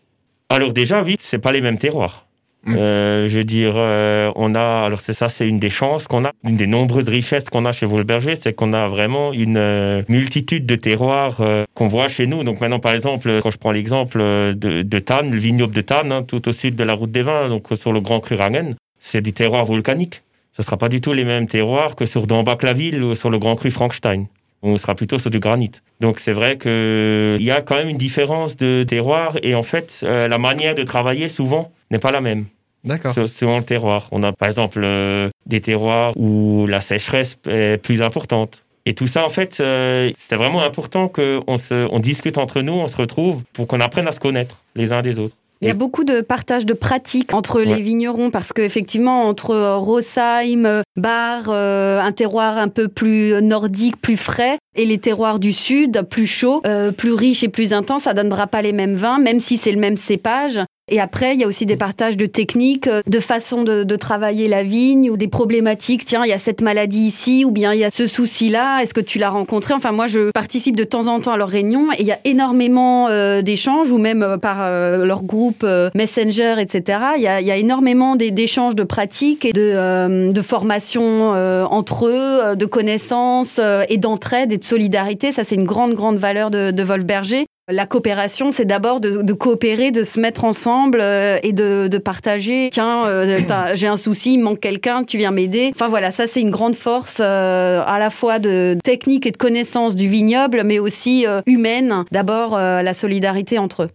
Alors 0.49 0.73
déjà, 0.73 1.01
oui, 1.01 1.15
c'est 1.19 1.39
pas 1.39 1.53
les 1.53 1.61
mêmes 1.61 1.77
terroirs. 1.77 2.26
Mm. 2.67 2.75
Euh, 2.75 3.27
je 3.29 3.37
veux 3.37 3.43
dire, 3.45 3.73
euh, 3.77 4.31
on 4.35 4.53
a, 4.53 4.85
alors 4.85 4.99
c'est 4.99 5.13
ça, 5.13 5.29
c'est 5.29 5.47
une 5.47 5.57
des 5.57 5.69
chances 5.69 6.05
qu'on 6.05 6.25
a, 6.25 6.31
une 6.43 6.57
des 6.57 6.67
nombreuses 6.67 7.07
richesses 7.07 7.45
qu'on 7.45 7.63
a 7.65 7.71
chez 7.71 7.85
Volberger, 7.85 8.35
c'est 8.35 8.53
qu'on 8.53 8.73
a 8.73 8.87
vraiment 8.87 9.31
une 9.31 9.55
euh, 9.57 10.01
multitude 10.09 10.65
de 10.65 10.75
terroirs 10.75 11.37
euh, 11.39 11.63
qu'on 11.73 11.87
voit 11.87 12.09
chez 12.09 12.27
nous. 12.27 12.43
Donc 12.43 12.59
maintenant, 12.59 12.79
par 12.79 12.93
exemple, 12.93 13.39
quand 13.41 13.51
je 13.51 13.57
prends 13.57 13.71
l'exemple 13.71 14.19
de, 14.19 14.81
de 14.81 14.99
Tannes, 14.99 15.31
le 15.31 15.37
vignoble 15.37 15.73
de 15.73 15.81
Tannes, 15.81 16.11
hein, 16.11 16.23
tout 16.23 16.47
au 16.49 16.51
sud 16.51 16.75
de 16.75 16.83
la 16.83 16.93
route 16.93 17.11
des 17.11 17.21
vins, 17.21 17.47
donc 17.47 17.67
sur 17.73 17.93
le 17.93 18.01
Grand 18.01 18.19
Cru 18.19 18.35
Rangen, 18.35 18.75
c'est 18.99 19.21
du 19.21 19.31
terroir 19.31 19.63
volcanique. 19.63 20.23
Ce 20.51 20.61
sera 20.61 20.75
pas 20.75 20.89
du 20.89 20.99
tout 20.99 21.13
les 21.13 21.23
mêmes 21.23 21.47
terroirs 21.47 21.95
que 21.95 22.05
sur 22.05 22.27
Dambach-la-Ville 22.27 23.01
ou 23.01 23.15
sur 23.15 23.29
le 23.29 23.39
Grand 23.39 23.55
Cru 23.55 23.71
Frankenstein. 23.71 24.25
On 24.61 24.75
sera 24.77 24.95
plutôt 24.95 25.19
sur 25.19 25.29
du 25.29 25.39
granit. 25.39 25.71
Donc 26.01 26.19
c'est 26.19 26.31
vrai 26.31 26.57
qu'il 26.57 27.43
y 27.43 27.51
a 27.51 27.61
quand 27.61 27.75
même 27.75 27.89
une 27.89 27.97
différence 27.97 28.57
de 28.57 28.83
terroir 28.83 29.37
et 29.43 29.53
en 29.53 29.61
fait, 29.61 30.03
la 30.03 30.37
manière 30.39 30.73
de 30.73 30.81
travailler 30.81 31.29
souvent 31.29 31.71
n'est 31.91 31.99
pas 31.99 32.11
la 32.11 32.21
même. 32.21 32.45
D'accord. 32.83 33.13
Se- 33.13 33.27
selon 33.27 33.57
le 33.57 33.63
terroir. 33.63 34.07
On 34.11 34.23
a 34.23 34.31
par 34.31 34.47
exemple 34.47 34.79
euh, 34.83 35.29
des 35.45 35.61
terroirs 35.61 36.13
où 36.17 36.65
la 36.67 36.81
sécheresse 36.81 37.37
est 37.49 37.81
plus 37.81 38.01
importante. 38.01 38.63
Et 38.85 38.93
tout 38.93 39.07
ça, 39.07 39.25
en 39.25 39.29
fait, 39.29 39.57
euh, 39.59 40.11
c'est 40.17 40.35
vraiment 40.37 40.61
important 40.63 41.09
qu'on 41.09 41.57
se, 41.57 41.87
on 41.91 41.99
discute 41.99 42.37
entre 42.37 42.61
nous, 42.61 42.73
on 42.73 42.87
se 42.87 42.95
retrouve 42.95 43.41
pour 43.51 43.67
qu'on 43.67 43.81
apprenne 43.81 44.07
à 44.07 44.13
se 44.13 44.19
connaître 44.19 44.61
les 44.75 44.93
uns 44.93 45.01
des 45.01 45.19
autres. 45.19 45.35
Il 45.59 45.67
y 45.67 45.71
a 45.71 45.73
beaucoup 45.73 46.03
de 46.03 46.21
partage 46.21 46.67
de 46.67 46.73
pratiques 46.73 47.33
entre 47.33 47.59
les 47.61 47.73
Ouais. 47.73 47.81
vignerons 47.81 48.29
parce 48.29 48.53
qu'effectivement, 48.53 49.23
entre 49.27 49.55
Rosheim, 49.77 50.65
euh, 50.67 50.83
Bar, 50.95 51.45
euh, 51.49 51.99
un 51.99 52.11
terroir 52.11 52.57
un 52.59 52.67
peu 52.67 52.87
plus 52.87 53.33
nordique, 53.41 53.97
plus 53.99 54.17
frais, 54.17 54.59
et 54.75 54.85
les 54.85 54.99
terroirs 54.99 55.39
du 55.39 55.51
sud, 55.51 56.03
plus 56.09 56.27
chauds, 56.27 56.61
euh, 56.67 56.91
plus 56.91 57.11
riches 57.13 57.41
et 57.43 57.49
plus 57.49 57.73
intenses, 57.73 58.03
ça 58.03 58.13
donnera 58.13 58.45
pas 58.45 58.61
les 58.61 58.71
mêmes 58.71 58.95
vins, 58.97 59.17
même 59.17 59.39
si 59.39 59.57
c'est 59.57 59.71
le 59.71 59.79
même 59.79 59.97
cépage. 59.97 60.59
Et 60.89 61.01
après, 61.01 61.33
il 61.33 61.41
y 61.41 61.43
a 61.43 61.47
aussi 61.47 61.65
des 61.65 61.75
partages 61.75 62.15
de 62.15 62.25
techniques, 62.25 62.87
euh, 62.87 63.01
de 63.07 63.19
façon 63.19 63.63
de, 63.63 63.83
de 63.83 63.95
travailler 63.97 64.47
la 64.47 64.63
vigne 64.63 65.09
ou 65.09 65.17
des 65.17 65.27
problématiques. 65.27 66.05
Tiens, 66.05 66.23
il 66.23 66.29
y 66.29 66.33
a 66.33 66.37
cette 66.37 66.61
maladie 66.61 67.01
ici 67.01 67.43
ou 67.43 67.51
bien 67.51 67.73
il 67.73 67.79
y 67.79 67.83
a 67.83 67.91
ce 67.91 68.07
souci-là. 68.07 68.81
Est-ce 68.81 68.93
que 68.93 69.01
tu 69.01 69.19
l'as 69.19 69.29
rencontré? 69.29 69.73
Enfin, 69.73 69.91
moi, 69.91 70.07
je 70.07 70.31
participe 70.31 70.77
de 70.77 70.85
temps 70.85 71.07
en 71.07 71.19
temps 71.19 71.33
à 71.33 71.37
leurs 71.37 71.49
réunions 71.49 71.91
et 71.91 72.01
il 72.01 72.07
y 72.07 72.13
a 72.13 72.19
énormément 72.23 73.09
euh, 73.09 73.41
d'échanges 73.41 73.91
ou 73.91 73.97
même 73.97 74.23
euh, 74.23 74.37
par 74.37 74.59
euh, 74.61 75.05
leur 75.05 75.23
groupe 75.25 75.63
euh, 75.65 75.89
Messenger, 75.93 76.55
etc. 76.59 76.99
Il 77.17 77.21
y 77.21 77.27
a, 77.27 77.41
il 77.41 77.47
y 77.47 77.51
a 77.51 77.57
énormément 77.57 78.15
d'échanges 78.15 78.75
de 78.75 78.83
pratiques 78.83 79.43
et 79.43 79.51
de, 79.51 80.31
de 80.31 80.41
formation 80.41 81.33
euh, 81.35 81.65
entre 81.65 82.07
eux, 82.07 82.55
de 82.55 82.65
connaissances 82.65 83.59
et 83.89 83.97
d'entraide 83.97 84.53
et 84.53 84.57
de 84.57 84.63
solidarité. 84.63 85.33
Ça, 85.33 85.43
c'est 85.43 85.55
une 85.55 85.65
grande, 85.65 85.95
grande 85.95 86.17
valeur 86.17 86.49
de, 86.49 86.71
de 86.71 86.83
Wolfberger. 86.83 87.45
La 87.69 87.85
coopération, 87.85 88.53
c'est 88.53 88.63
d'abord 88.63 89.01
de, 89.01 89.33
coopérer, 89.33 89.91
de 89.91 90.05
se 90.05 90.21
mettre 90.21 90.45
ensemble 90.45 90.99
euh, 91.01 91.37
et 91.43 91.51
de, 91.51 91.97
partager. 91.97 92.69
Tiens, 92.71 93.05
euh, 93.07 93.41
j'ai 93.75 93.87
un 93.87 93.97
souci, 93.97 94.35
il 94.35 94.37
manque 94.37 94.61
quelqu'un, 94.61 95.03
tu 95.03 95.17
viens 95.17 95.31
m'aider. 95.31 95.73
Enfin 95.75 95.89
voilà, 95.89 96.11
ça 96.11 96.27
c'est 96.27 96.39
une 96.39 96.49
grande 96.49 96.75
force 96.75 97.17
euh, 97.19 97.83
à 97.85 97.99
la 97.99 98.09
fois 98.09 98.39
de 98.39 98.77
technique 98.85 99.25
et 99.25 99.31
de 99.31 99.37
connaissance 99.37 99.95
du 99.95 100.07
vignoble, 100.07 100.61
mais 100.63 100.79
aussi 100.79 101.25
humaine. 101.45 102.05
D'abord, 102.11 102.57
la 102.57 102.93
solidarité 102.93 103.59
entre 103.59 103.83
eux. 103.83 103.89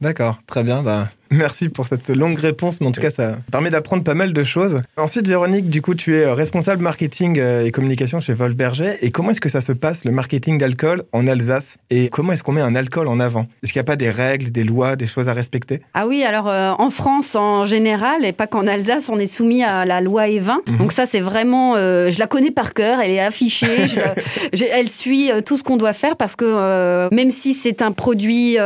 D'accord, 0.00 0.38
très 0.48 0.64
bien. 0.64 0.82
Bah, 0.82 1.08
merci 1.36 1.68
pour 1.68 1.86
cette 1.86 2.08
longue 2.10 2.38
réponse, 2.38 2.80
mais 2.80 2.86
en 2.86 2.92
tout 2.92 3.00
cas, 3.00 3.10
ça 3.10 3.36
permet 3.50 3.70
d'apprendre 3.70 4.04
pas 4.04 4.14
mal 4.14 4.32
de 4.32 4.42
choses. 4.42 4.80
Ensuite, 4.96 5.26
Véronique, 5.28 5.68
du 5.70 5.82
coup, 5.82 5.94
tu 5.94 6.16
es 6.16 6.24
euh, 6.24 6.34
responsable 6.34 6.82
marketing 6.82 7.38
euh, 7.38 7.64
et 7.64 7.70
communication 7.72 8.20
chez 8.20 8.32
Wolfberger. 8.32 8.96
Et 9.02 9.10
comment 9.10 9.30
est-ce 9.30 9.40
que 9.40 9.48
ça 9.48 9.60
se 9.60 9.72
passe, 9.72 10.04
le 10.04 10.10
marketing 10.12 10.58
d'alcool 10.58 11.04
en 11.12 11.26
Alsace? 11.26 11.76
Et 11.90 12.08
comment 12.08 12.32
est-ce 12.32 12.42
qu'on 12.42 12.52
met 12.52 12.60
un 12.60 12.74
alcool 12.74 13.08
en 13.08 13.18
avant? 13.20 13.46
Est-ce 13.62 13.72
qu'il 13.72 13.80
n'y 13.80 13.84
a 13.84 13.90
pas 13.90 13.96
des 13.96 14.10
règles, 14.10 14.50
des 14.52 14.64
lois, 14.64 14.96
des 14.96 15.06
choses 15.06 15.28
à 15.28 15.32
respecter? 15.32 15.80
Ah 15.94 16.06
oui, 16.06 16.22
alors 16.24 16.48
euh, 16.48 16.70
en 16.78 16.90
France 16.90 17.34
en 17.34 17.66
général, 17.66 18.24
et 18.24 18.32
pas 18.32 18.46
qu'en 18.46 18.66
Alsace, 18.66 19.08
on 19.08 19.18
est 19.18 19.26
soumis 19.26 19.62
à 19.64 19.84
la 19.84 20.00
loi 20.00 20.26
E20. 20.26 20.68
Mhm. 20.68 20.76
Donc 20.78 20.92
ça, 20.92 21.06
c'est 21.06 21.20
vraiment, 21.20 21.74
euh, 21.76 22.10
je 22.10 22.18
la 22.18 22.26
connais 22.26 22.50
par 22.50 22.74
cœur, 22.74 23.00
elle 23.00 23.10
est 23.10 23.20
affichée, 23.20 23.88
je 23.88 23.96
la- 23.96 24.14
je- 24.52 24.64
elle 24.70 24.88
suit 24.88 25.30
tout 25.46 25.56
ce 25.56 25.62
qu'on 25.62 25.76
doit 25.76 25.92
faire 25.92 26.16
parce 26.16 26.36
que 26.36 26.44
euh, 26.46 27.08
même 27.12 27.30
si 27.30 27.54
c'est 27.54 27.82
un 27.82 27.92
produit 27.92 28.56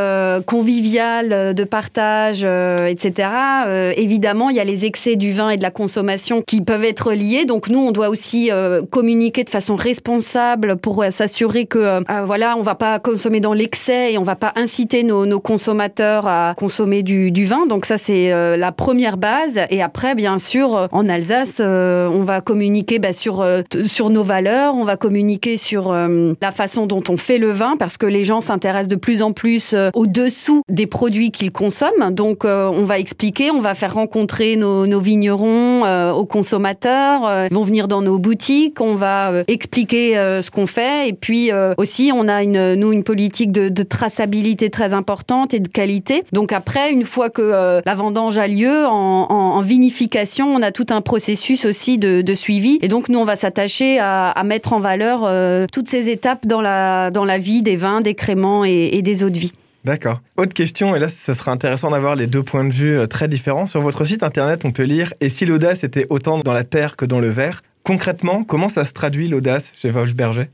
convivial, 0.45 1.53
de 1.55 1.63
partage, 1.63 2.41
euh, 2.57 2.87
etc., 2.87 3.29
euh, 3.67 3.93
évidemment, 3.95 4.49
il 4.49 4.55
y 4.55 4.59
a 4.59 4.63
les 4.63 4.85
excès 4.85 5.15
du 5.15 5.33
vin 5.33 5.49
et 5.49 5.57
de 5.57 5.61
la 5.61 5.71
consommation 5.71 6.41
qui 6.45 6.61
peuvent 6.61 6.83
être 6.83 7.13
liés. 7.13 7.45
Donc 7.45 7.69
nous, 7.69 7.79
on 7.79 7.91
doit 7.91 8.09
aussi 8.09 8.51
euh, 8.51 8.81
communiquer 8.89 9.43
de 9.43 9.49
façon 9.49 9.75
responsable 9.75 10.77
pour 10.77 11.03
euh, 11.03 11.09
s'assurer 11.11 11.65
que, 11.65 11.79
euh, 11.79 12.01
euh, 12.09 12.23
voilà, 12.25 12.55
on 12.57 12.63
va 12.63 12.75
pas 12.75 12.99
consommer 12.99 13.39
dans 13.39 13.53
l'excès 13.53 14.13
et 14.13 14.17
on 14.17 14.23
va 14.23 14.35
pas 14.35 14.53
inciter 14.55 15.03
nos, 15.03 15.25
nos 15.25 15.39
consommateurs 15.39 16.27
à 16.27 16.53
consommer 16.57 17.03
du, 17.03 17.31
du 17.31 17.45
vin. 17.45 17.65
Donc 17.65 17.85
ça, 17.85 17.97
c'est 17.97 18.31
euh, 18.31 18.57
la 18.57 18.71
première 18.71 19.17
base. 19.17 19.59
Et 19.69 19.81
après, 19.81 20.15
bien 20.15 20.37
sûr, 20.37 20.87
en 20.91 21.09
Alsace, 21.09 21.59
on 21.59 22.23
va 22.23 22.41
communiquer 22.41 22.99
bah, 22.99 23.13
sur, 23.13 23.45
sur 23.85 24.09
nos 24.09 24.23
valeurs, 24.23 24.75
on 24.75 24.83
va 24.83 24.97
communiquer 24.97 25.57
sur 25.57 25.91
la 25.93 26.51
façon 26.51 26.85
dont 26.85 27.03
on 27.09 27.17
fait 27.17 27.37
le 27.37 27.51
vin, 27.51 27.75
parce 27.77 27.97
que 27.97 28.05
les 28.05 28.23
gens 28.23 28.41
s'intéressent 28.41 28.87
de 28.87 28.95
plus 28.95 29.21
en 29.21 29.31
plus 29.31 29.73
euh, 29.73 29.89
au-dessous 29.93 30.61
des 30.69 30.87
produits 30.87 31.31
qu'ils 31.31 31.51
consomment. 31.51 32.11
Donc 32.11 32.45
on 32.47 32.85
va 32.85 32.99
expliquer, 32.99 33.51
on 33.51 33.61
va 33.61 33.75
faire 33.75 33.93
rencontrer 33.93 34.55
nos, 34.55 34.99
vignerons 34.99 35.85
euh, 35.85 36.11
aux 36.11 36.25
consommateurs, 36.25 37.27
euh, 37.27 37.47
ils 37.49 37.55
vont 37.55 37.63
venir 37.63 37.87
dans 37.87 38.01
nos 38.01 38.17
boutiques, 38.17 38.81
on 38.81 38.95
va 38.95 39.31
euh, 39.31 39.43
expliquer 39.47 40.13
ce 40.15 40.49
qu'on 40.51 40.67
fait. 40.67 41.09
Et 41.09 41.13
puis 41.13 41.51
aussi, 41.77 42.11
on 42.13 42.27
a 42.27 42.43
une, 42.43 42.75
nous 42.75 42.91
une 42.91 43.03
politique 43.03 43.51
de, 43.51 43.83
traçabilité 43.83 44.69
très 44.69 44.93
importante 44.93 45.53
et 45.53 45.59
de 45.59 45.67
qualité. 45.67 46.23
Donc 46.33 46.51
après, 46.51 46.91
une 46.91 47.05
fois 47.05 47.29
que 47.29 47.81
la 47.85 47.95
vendange 47.95 48.37
a 48.37 48.47
lieu 48.47 48.85
en, 48.85 49.61
vinification, 49.61 50.47
on 50.53 50.61
a 50.61 50.71
tout 50.71 50.87
un 50.89 51.01
processus 51.01 51.65
aussi 51.65 51.97
de, 51.97 52.35
suivi. 52.35 52.79
Et 52.81 52.87
donc 52.87 53.09
nous, 53.09 53.19
on 53.19 53.25
va 53.25 53.35
s'attacher 53.35 53.99
à, 53.99 54.41
mettre 54.43 54.73
en 54.73 54.79
valeur 54.79 55.29
toutes 55.71 55.87
ces 55.87 56.09
étapes 56.09 56.45
dans 56.45 56.61
la, 56.61 57.11
dans 57.11 57.25
la 57.25 57.37
vie 57.37 57.61
des 57.61 57.75
vins, 57.75 58.01
des 58.01 58.15
créments 58.15 58.65
et, 58.65 58.89
et 58.93 59.01
des 59.01 59.23
eaux 59.23 59.29
de 59.29 59.37
vie. 59.37 59.53
D'accord. 59.87 60.19
Autre 60.35 60.53
question, 60.53 60.97
et 60.97 60.99
là, 60.99 61.07
ça 61.07 61.33
sera 61.33 61.53
intéressant 61.53 61.91
d'avoir 61.91 62.17
les 62.17 62.27
deux 62.27 62.43
points 62.43 62.65
de 62.65 62.73
vue 62.73 62.99
euh, 62.99 63.07
très 63.07 63.29
différents. 63.29 63.67
Sur 63.67 63.79
votre 63.79 64.03
site 64.03 64.21
internet, 64.21 64.65
on 64.65 64.71
peut 64.71 64.83
lire 64.83 65.13
Et 65.21 65.29
si 65.29 65.45
l'audace 65.45 65.85
était 65.85 66.05
autant 66.09 66.39
dans 66.39 66.51
la 66.51 66.65
terre 66.65 66.97
que 66.97 67.05
dans 67.05 67.21
le 67.21 67.29
verre 67.29 67.63
Concrètement, 67.83 68.43
comment 68.43 68.67
ça 68.67 68.83
se 68.83 68.91
traduit 68.91 69.29
l'audace 69.29 69.71
chez 69.77 69.89
Wolfberger 69.89 70.49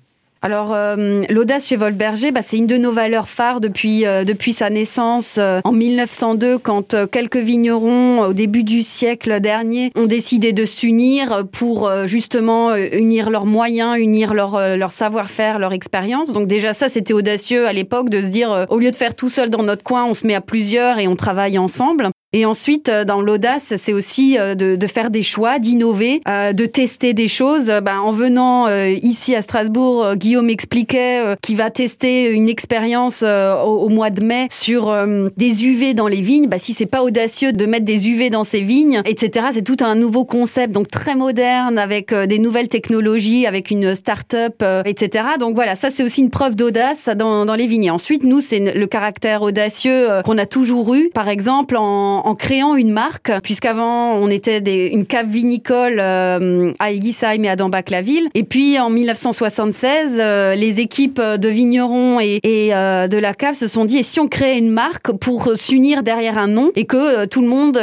Alors, 0.45 0.73
euh, 0.73 1.23
l'audace 1.29 1.67
chez 1.67 1.77
Wolfberger, 1.77 2.33
bah, 2.33 2.41
c'est 2.45 2.57
une 2.57 2.67
de 2.67 2.75
nos 2.75 2.91
valeurs 2.91 3.29
phares 3.29 3.61
depuis, 3.61 4.05
euh, 4.05 4.25
depuis 4.25 4.51
sa 4.51 4.69
naissance 4.69 5.37
euh, 5.39 5.61
en 5.63 5.71
1902, 5.71 6.57
quand 6.57 6.95
euh, 6.95 7.07
quelques 7.07 7.37
vignerons, 7.37 8.23
euh, 8.23 8.27
au 8.27 8.33
début 8.33 8.65
du 8.65 8.83
siècle 8.83 9.39
dernier, 9.39 9.93
ont 9.95 10.05
décidé 10.05 10.51
de 10.51 10.65
s'unir 10.65 11.45
pour 11.49 11.89
justement 12.05 12.75
unir 12.75 13.29
leurs 13.29 13.45
moyens, 13.45 13.97
unir 13.97 14.33
leur, 14.33 14.75
leur 14.75 14.91
savoir-faire, 14.91 15.59
leur 15.59 15.71
expérience. 15.71 16.33
Donc 16.33 16.47
déjà, 16.47 16.73
ça, 16.73 16.89
c'était 16.89 17.13
audacieux 17.13 17.65
à 17.65 17.71
l'époque 17.71 18.09
de 18.09 18.21
se 18.21 18.27
dire, 18.27 18.65
au 18.69 18.79
lieu 18.79 18.91
de 18.91 18.95
faire 18.97 19.15
tout 19.15 19.29
seul 19.29 19.49
dans 19.49 19.63
notre 19.63 19.83
coin, 19.83 20.03
on 20.03 20.13
se 20.13 20.27
met 20.27 20.35
à 20.35 20.41
plusieurs 20.41 20.99
et 20.99 21.07
on 21.07 21.15
travaille 21.15 21.57
ensemble. 21.57 22.09
Et 22.33 22.45
ensuite, 22.45 22.89
dans 22.89 23.21
l'audace, 23.21 23.73
c'est 23.77 23.93
aussi 23.93 24.37
de, 24.37 24.75
de, 24.75 24.87
faire 24.87 25.09
des 25.09 25.23
choix, 25.23 25.59
d'innover, 25.59 26.21
de 26.25 26.65
tester 26.65 27.13
des 27.13 27.27
choses. 27.27 27.67
Ben, 27.83 27.99
en 27.99 28.11
venant 28.11 28.67
ici 28.87 29.35
à 29.35 29.41
Strasbourg, 29.41 30.15
Guillaume 30.15 30.49
expliquait 30.49 31.35
qu'il 31.41 31.57
va 31.57 31.69
tester 31.69 32.29
une 32.29 32.49
expérience 32.49 33.23
au, 33.23 33.89
mois 33.89 34.09
de 34.09 34.23
mai 34.23 34.47
sur 34.49 34.93
des 35.37 35.65
UV 35.65 35.93
dans 35.93 36.07
les 36.07 36.21
vignes. 36.21 36.47
Ben, 36.47 36.59
si 36.59 36.73
c'est 36.73 36.85
pas 36.85 37.03
audacieux 37.03 37.53
de 37.53 37.65
mettre 37.65 37.85
des 37.85 38.09
UV 38.09 38.29
dans 38.29 38.43
ces 38.43 38.61
vignes, 38.61 39.01
etc. 39.05 39.47
C'est 39.53 39.63
tout 39.63 39.77
un 39.81 39.95
nouveau 39.95 40.25
concept, 40.25 40.73
donc 40.73 40.89
très 40.89 41.15
moderne, 41.15 41.77
avec 41.77 42.13
des 42.13 42.39
nouvelles 42.39 42.69
technologies, 42.69 43.45
avec 43.45 43.69
une 43.71 43.95
start-up, 43.95 44.63
etc. 44.85 45.25
Donc 45.39 45.55
voilà, 45.55 45.75
ça 45.75 45.89
c'est 45.91 46.03
aussi 46.03 46.21
une 46.21 46.31
preuve 46.31 46.55
d'audace 46.55 47.09
dans, 47.15 47.45
dans 47.45 47.55
les 47.55 47.67
vignes. 47.67 47.91
ensuite, 47.91 48.23
nous, 48.23 48.41
c'est 48.41 48.59
le 48.59 48.87
caractère 48.87 49.41
audacieux 49.41 50.11
euh, 50.11 50.21
qu'on 50.21 50.37
a 50.37 50.45
toujours 50.45 50.93
eu, 50.95 51.09
par 51.13 51.29
exemple 51.29 51.75
en, 51.77 52.22
en 52.23 52.35
créant 52.35 52.75
une 52.75 52.91
marque, 52.91 53.31
puisqu'avant 53.43 54.15
on 54.15 54.29
était 54.29 54.61
des, 54.61 54.87
une 54.87 55.05
cave 55.05 55.27
vinicole 55.27 55.97
euh, 55.99 56.71
à 56.79 56.91
Eguisheim 56.91 57.43
et 57.43 57.49
à 57.49 57.55
Dambach-la-Ville. 57.55 58.29
Et 58.33 58.43
puis 58.43 58.79
en 58.79 58.89
1976, 58.89 60.15
euh, 60.17 60.55
les 60.55 60.79
équipes 60.79 61.21
de 61.21 61.49
vignerons 61.49 62.19
et, 62.19 62.39
et 62.43 62.69
de 62.69 63.17
la 63.17 63.33
cave 63.33 63.55
se 63.55 63.67
sont 63.67 63.85
dit 63.85 63.99
et 63.99 64.03
si 64.03 64.19
on 64.19 64.27
créait 64.27 64.57
une 64.57 64.69
marque 64.69 65.11
pour 65.11 65.51
s'unir 65.55 66.03
derrière 66.03 66.37
un 66.37 66.47
nom 66.47 66.71
et 66.75 66.85
que 66.85 67.25
tout 67.25 67.41
le 67.41 67.47
monde 67.47 67.79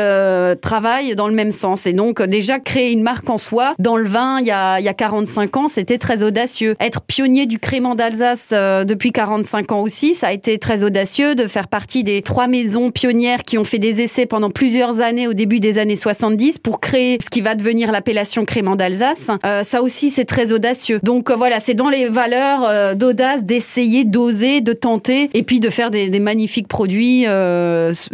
travaille 0.61 1.15
dans 1.15 1.29
le 1.29 1.35
même 1.35 1.53
sens? 1.53 1.87
Et 1.87 1.93
donc 1.93 2.23
déjà 2.23 2.59
créer 2.59 2.93
une 2.93 3.03
marque 3.03 3.29
en 3.29 3.39
soi 3.39 3.75
dans 3.79 3.97
le 3.97 4.09
vin 4.09 4.39
il 4.41 4.47
y 4.47 4.51
a, 4.51 4.81
il 4.81 4.85
y 4.85 4.89
a 4.89 4.95
45 4.95 5.57
ans, 5.57 5.69
c'était 5.69 5.99
très 5.99 6.23
audacieux. 6.23 6.77
Être 6.81 7.03
pionnier 7.03 7.47
du 7.47 7.59
crément 7.59 7.95
d'Alsace 7.95 8.51
depuis 8.51 9.13
45 9.13 9.73
ans 9.73 9.81
aussi, 9.81 10.15
ça 10.15 10.29
a 10.29 10.33
été 10.33 10.59
très 10.59 10.83
audacieux 10.83 11.35
de 11.35 11.47
faire 11.47 11.69
partie 11.69 12.05
des 12.05 12.23
trois 12.23 12.47
maisons 12.47 12.91
pionnières 12.91 13.43
qui 13.43 13.59
ont 13.59 13.65
fait 13.65 13.79
des 13.79 14.01
essais 14.01 14.27
pendant 14.31 14.49
plusieurs 14.49 15.01
années 15.01 15.27
au 15.27 15.35
début 15.35 15.61
des 15.61 15.77
années 15.77 15.97
70 15.97 16.59
pour 16.59 16.81
créer 16.81 17.19
ce 17.23 17.29
qui 17.29 17.43
va 17.43 17.55
devenir 17.55 17.93
l'appellation 17.93 18.47
crément 18.47 18.77
d'Alsace. 18.77 19.29
Euh, 19.45 19.65
ça 19.65 19.83
aussi, 19.83 20.09
c'est 20.09 20.25
très 20.25 20.53
audacieux. 20.53 21.01
Donc 21.03 21.29
euh, 21.29 21.37
voilà, 21.37 21.61
c'est 21.61 21.75
dans 21.75 21.91
les 21.91 22.09
valeurs 22.09 22.65
euh, 22.65 22.95
d'audace, 22.95 23.45
d'essayer, 23.45 24.05
d'oser, 24.05 24.63
de 24.63 24.73
tenter, 24.73 25.29
et 25.35 25.43
puis 25.43 25.61
de 25.61 25.69
faire 25.69 25.91
des, 25.91 26.09
des 26.09 26.21
magnifiques 26.21 26.69
produits 26.69 27.27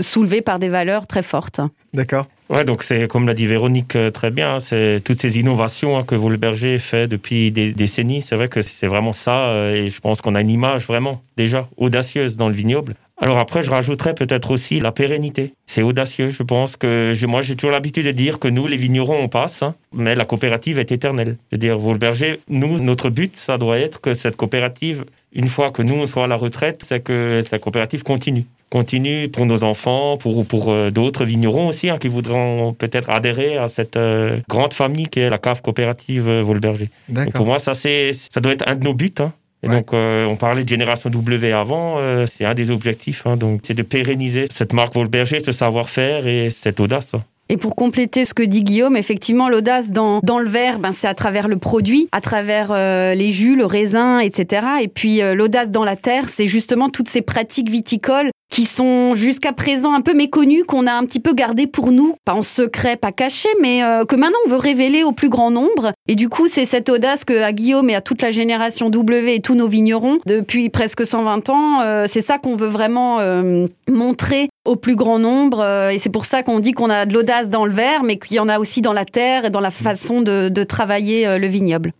soulevés 0.00 0.40
par 0.40 0.58
des 0.58 0.68
valeurs 0.68 1.06
très 1.06 1.22
fortes. 1.22 1.60
D'accord. 1.92 2.26
Ouais, 2.48 2.64
donc 2.64 2.82
c'est 2.82 3.08
comme 3.08 3.26
l'a 3.26 3.34
dit 3.34 3.46
Véronique 3.46 3.98
très 4.14 4.30
bien, 4.30 4.60
c'est 4.60 5.00
toutes 5.04 5.20
ces 5.20 5.38
innovations 5.38 5.98
hein, 5.98 6.04
que 6.04 6.14
Volberger 6.14 6.78
fait 6.78 7.08
depuis 7.08 7.50
des 7.50 7.72
décennies. 7.72 8.22
C'est 8.22 8.36
vrai 8.36 8.48
que 8.48 8.62
c'est 8.62 8.86
vraiment 8.86 9.12
ça, 9.12 9.52
et 9.74 9.90
je 9.90 10.00
pense 10.00 10.22
qu'on 10.22 10.34
a 10.34 10.40
une 10.40 10.50
image 10.50 10.86
vraiment 10.86 11.22
déjà 11.36 11.68
audacieuse 11.76 12.36
dans 12.36 12.48
le 12.48 12.54
vignoble. 12.54 12.94
Alors 13.18 13.38
après, 13.38 13.62
je 13.62 13.70
rajouterais 13.70 14.14
peut-être 14.14 14.50
aussi 14.50 14.78
la 14.78 14.92
pérennité. 14.92 15.54
C'est 15.64 15.82
audacieux, 15.82 16.30
je 16.30 16.42
pense 16.42 16.76
que 16.76 17.14
moi 17.26 17.40
j'ai 17.42 17.56
toujours 17.56 17.72
l'habitude 17.72 18.06
de 18.06 18.12
dire 18.12 18.38
que 18.38 18.48
nous, 18.48 18.66
les 18.66 18.76
vignerons, 18.76 19.18
on 19.18 19.28
passe, 19.28 19.62
hein, 19.62 19.74
mais 19.92 20.14
la 20.14 20.24
coopérative 20.24 20.78
est 20.78 20.92
éternelle. 20.92 21.36
Je 21.50 21.56
veux 21.56 21.58
dire, 21.58 21.78
Volberger, 21.78 22.40
nous, 22.48 22.78
notre 22.78 23.08
but, 23.08 23.36
ça 23.36 23.56
doit 23.56 23.78
être 23.78 24.00
que 24.00 24.12
cette 24.12 24.36
coopérative, 24.36 25.04
une 25.32 25.48
fois 25.48 25.70
que 25.70 25.82
nous 25.82 25.94
on 25.94 26.06
soit 26.06 26.24
à 26.24 26.26
la 26.26 26.36
retraite, 26.36 26.82
c'est 26.86 27.00
que 27.00 27.42
la 27.50 27.58
coopérative 27.58 28.02
continue 28.02 28.44
continue 28.70 29.28
pour 29.28 29.46
nos 29.46 29.64
enfants, 29.64 30.16
pour, 30.16 30.44
pour 30.46 30.72
euh, 30.72 30.90
d'autres 30.90 31.24
vignerons 31.24 31.68
aussi, 31.68 31.88
hein, 31.88 31.98
qui 31.98 32.08
voudront 32.08 32.72
peut-être 32.72 33.10
adhérer 33.10 33.56
à 33.56 33.68
cette 33.68 33.96
euh, 33.96 34.40
grande 34.48 34.72
famille 34.72 35.06
qui 35.06 35.20
est 35.20 35.30
la 35.30 35.38
cave 35.38 35.62
coopérative 35.62 36.28
euh, 36.28 36.42
Volberger. 36.42 36.90
pour 37.34 37.46
moi, 37.46 37.58
ça, 37.58 37.74
c'est, 37.74 38.10
ça 38.12 38.40
doit 38.40 38.52
être 38.52 38.68
un 38.68 38.74
de 38.74 38.84
nos 38.84 38.94
buts. 38.94 39.14
Hein. 39.18 39.32
Et 39.62 39.68
donc, 39.68 39.92
euh, 39.92 40.26
on 40.26 40.36
parlait 40.36 40.64
de 40.64 40.68
génération 40.68 41.10
W 41.10 41.52
avant, 41.52 41.98
euh, 41.98 42.26
c'est 42.26 42.44
un 42.44 42.54
des 42.54 42.70
objectifs. 42.70 43.26
Hein, 43.26 43.36
donc, 43.36 43.62
c'est 43.64 43.74
de 43.74 43.82
pérenniser 43.82 44.46
cette 44.50 44.72
marque 44.72 44.94
Volberger, 44.94 45.40
ce 45.40 45.52
savoir-faire 45.52 46.26
et 46.26 46.50
cette 46.50 46.78
audace. 46.78 47.12
Et 47.48 47.56
pour 47.56 47.76
compléter 47.76 48.24
ce 48.24 48.34
que 48.34 48.42
dit 48.42 48.62
Guillaume, 48.62 48.96
effectivement, 48.96 49.48
l'audace 49.48 49.90
dans, 49.90 50.20
dans 50.22 50.38
le 50.38 50.48
verre, 50.48 50.78
ben, 50.78 50.92
c'est 50.92 51.08
à 51.08 51.14
travers 51.14 51.48
le 51.48 51.56
produit, 51.56 52.08
à 52.12 52.20
travers 52.20 52.72
euh, 52.72 53.14
les 53.14 53.32
jus, 53.32 53.56
le 53.56 53.64
raisin, 53.64 54.18
etc. 54.20 54.66
Et 54.82 54.88
puis 54.88 55.20
l'audace 55.34 55.70
dans 55.70 55.84
la 55.84 55.96
terre, 55.96 56.28
c'est 56.28 56.48
justement 56.48 56.88
toutes 56.88 57.08
ces 57.08 57.22
pratiques 57.22 57.70
viticoles 57.70 58.30
qui 58.50 58.64
sont 58.64 59.14
jusqu'à 59.14 59.52
présent 59.52 59.92
un 59.92 60.00
peu 60.00 60.14
méconnus, 60.14 60.64
qu'on 60.66 60.86
a 60.86 60.92
un 60.92 61.04
petit 61.04 61.20
peu 61.20 61.34
gardé 61.34 61.66
pour 61.66 61.90
nous, 61.90 62.14
pas 62.24 62.34
en 62.34 62.42
secret, 62.42 62.96
pas 62.96 63.12
caché, 63.12 63.48
mais 63.60 63.82
euh, 63.82 64.04
que 64.04 64.16
maintenant 64.16 64.38
on 64.46 64.50
veut 64.50 64.56
révéler 64.56 65.02
au 65.02 65.12
plus 65.12 65.28
grand 65.28 65.50
nombre. 65.50 65.92
Et 66.08 66.14
du 66.14 66.28
coup, 66.28 66.48
c'est 66.48 66.64
cette 66.64 66.88
audace 66.88 67.24
que 67.24 67.42
à 67.42 67.52
Guillaume 67.52 67.90
et 67.90 67.94
à 67.94 68.00
toute 68.00 68.22
la 68.22 68.30
génération 68.30 68.88
W 68.90 69.34
et 69.34 69.40
tous 69.40 69.54
nos 69.54 69.68
vignerons 69.68 70.18
depuis 70.26 70.68
presque 70.68 71.06
120 71.06 71.50
ans, 71.50 71.80
euh, 71.82 72.06
c'est 72.08 72.22
ça 72.22 72.38
qu'on 72.38 72.56
veut 72.56 72.68
vraiment 72.68 73.20
euh, 73.20 73.66
montrer 73.88 74.48
au 74.66 74.76
plus 74.76 74.96
grand 74.96 75.18
nombre. 75.18 75.64
et 75.90 75.98
c'est 75.98 76.10
pour 76.10 76.24
ça 76.24 76.42
qu'on 76.42 76.60
dit 76.60 76.72
qu'on 76.72 76.90
a 76.90 77.06
de 77.06 77.14
l'audace 77.14 77.48
dans 77.48 77.64
le 77.64 77.72
verre, 77.72 78.02
mais 78.02 78.18
qu'il 78.18 78.36
y 78.36 78.40
en 78.40 78.48
a 78.48 78.58
aussi 78.58 78.80
dans 78.80 78.92
la 78.92 79.04
terre 79.04 79.46
et 79.46 79.50
dans 79.50 79.60
la 79.60 79.70
façon 79.70 80.22
de, 80.22 80.48
de 80.48 80.64
travailler 80.64 81.38
le 81.38 81.46
vignoble 81.46 81.92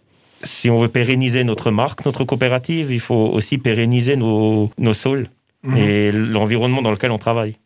si 0.43 0.69
on 0.69 0.79
veut 0.79 0.89
pérenniser 0.89 1.43
notre 1.45 1.71
marque, 1.71 2.05
notre 2.05 2.23
coopérative, 2.23 2.93
il 2.93 3.01
faut 3.01 3.15
aussi 3.33 3.57
pérenniser 3.57 4.17
nos, 4.17 4.71
nos 4.79 4.93
sols. 4.93 5.29
Mhm. 5.67 5.77
et 5.77 6.13
l'environnement 6.13 6.83
dans 6.83 6.91
lequel 6.91 7.11
on 7.11 7.19
travaille. 7.19 7.57